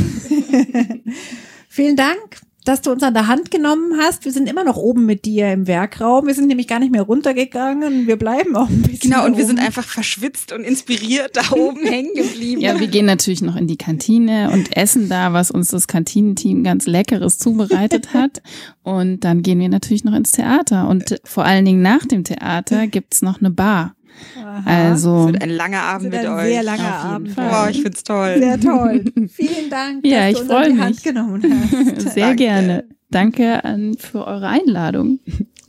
Vielen 1.68 1.96
Dank 1.96 2.40
dass 2.64 2.80
du 2.80 2.90
uns 2.90 3.02
an 3.02 3.12
der 3.12 3.28
Hand 3.28 3.50
genommen 3.50 3.98
hast. 4.00 4.24
Wir 4.24 4.32
sind 4.32 4.48
immer 4.48 4.64
noch 4.64 4.76
oben 4.76 5.04
mit 5.04 5.26
dir 5.26 5.52
im 5.52 5.66
Werkraum. 5.66 6.26
Wir 6.26 6.34
sind 6.34 6.46
nämlich 6.46 6.66
gar 6.66 6.78
nicht 6.78 6.90
mehr 6.90 7.02
runtergegangen. 7.02 8.06
Wir 8.06 8.16
bleiben 8.16 8.56
auch 8.56 8.70
ein 8.70 8.82
bisschen. 8.82 9.10
Genau, 9.10 9.26
und 9.26 9.36
wir 9.36 9.44
oben. 9.44 9.56
sind 9.56 9.60
einfach 9.60 9.84
verschwitzt 9.84 10.50
und 10.52 10.64
inspiriert 10.64 11.36
da 11.36 11.52
oben 11.52 11.80
hängen 11.86 12.14
geblieben. 12.14 12.62
Ja, 12.62 12.80
wir 12.80 12.86
gehen 12.86 13.04
natürlich 13.04 13.42
noch 13.42 13.56
in 13.56 13.66
die 13.66 13.76
Kantine 13.76 14.50
und 14.50 14.76
essen 14.76 15.10
da, 15.10 15.34
was 15.34 15.50
uns 15.50 15.68
das 15.68 15.86
Kantinenteam 15.86 16.64
ganz 16.64 16.86
Leckeres 16.86 17.38
zubereitet 17.38 18.14
hat. 18.14 18.42
Und 18.82 19.20
dann 19.20 19.42
gehen 19.42 19.60
wir 19.60 19.68
natürlich 19.68 20.04
noch 20.04 20.14
ins 20.14 20.32
Theater. 20.32 20.88
Und 20.88 21.20
vor 21.24 21.44
allen 21.44 21.66
Dingen 21.66 21.82
nach 21.82 22.06
dem 22.06 22.24
Theater 22.24 22.86
gibt's 22.86 23.20
noch 23.20 23.40
eine 23.40 23.50
Bar. 23.50 23.94
Aha. 24.38 24.62
Also 24.66 25.26
Es 25.26 25.32
wird 25.32 25.42
ein 25.42 25.50
langer 25.50 25.82
Abend 25.82 26.12
wird 26.12 26.22
mit 26.22 26.30
ein 26.30 26.36
euch. 26.38 26.44
sehr 26.46 26.62
langer 26.62 26.82
Auf 26.82 27.02
jeden 27.02 27.14
Abend. 27.14 27.30
Fall. 27.32 27.50
Boah, 27.50 27.68
ich 27.70 27.82
find's 27.82 28.04
toll. 28.04 28.36
Sehr 28.38 28.60
toll. 28.60 29.04
Vielen 29.32 29.70
Dank, 29.70 30.00
Ja, 30.06 30.30
dass 30.30 30.40
ich 30.40 30.46
du 30.48 30.56
uns 30.56 30.66
die 30.66 30.72
mich. 30.72 30.82
Hand 30.82 31.02
genommen 31.02 31.42
hast. 31.96 32.12
sehr 32.14 32.26
Danke. 32.28 32.36
gerne. 32.36 32.84
Danke 33.10 33.64
an, 33.64 33.96
für 33.98 34.26
eure 34.26 34.48
Einladung. 34.48 35.18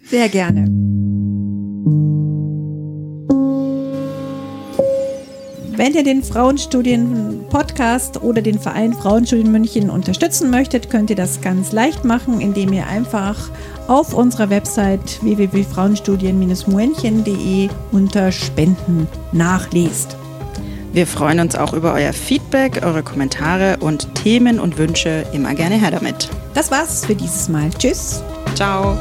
Sehr 0.03 0.29
gerne. 0.29 0.65
Wenn 5.77 5.93
ihr 5.93 6.03
den 6.03 6.23
Frauenstudien-Podcast 6.23 8.23
oder 8.23 8.41
den 8.41 8.59
Verein 8.59 8.93
Frauenstudien 8.93 9.51
München 9.51 9.89
unterstützen 9.89 10.49
möchtet, 10.49 10.89
könnt 10.89 11.09
ihr 11.09 11.17
das 11.17 11.41
ganz 11.41 11.73
leicht 11.73 12.05
machen, 12.05 12.39
indem 12.39 12.71
ihr 12.71 12.87
einfach 12.87 13.49
auf 13.87 14.13
unserer 14.13 14.49
Website 14.49 15.23
www.frauenstudien-muenchen.de 15.23 17.69
unter 17.91 18.31
Spenden 18.31 19.07
nachlest. 19.31 20.17
Wir 20.93 21.07
freuen 21.07 21.39
uns 21.41 21.55
auch 21.55 21.73
über 21.73 21.93
euer 21.93 22.13
Feedback, 22.13 22.85
eure 22.85 23.03
Kommentare 23.03 23.75
und 23.81 24.15
Themen 24.15 24.61
und 24.61 24.77
Wünsche. 24.77 25.25
Immer 25.33 25.53
gerne 25.53 25.75
her 25.75 25.91
damit. 25.91 26.29
Das 26.53 26.71
war's 26.71 27.05
für 27.05 27.15
dieses 27.15 27.49
Mal. 27.49 27.69
Tschüss. 27.77 28.23
Ciao. 28.55 28.97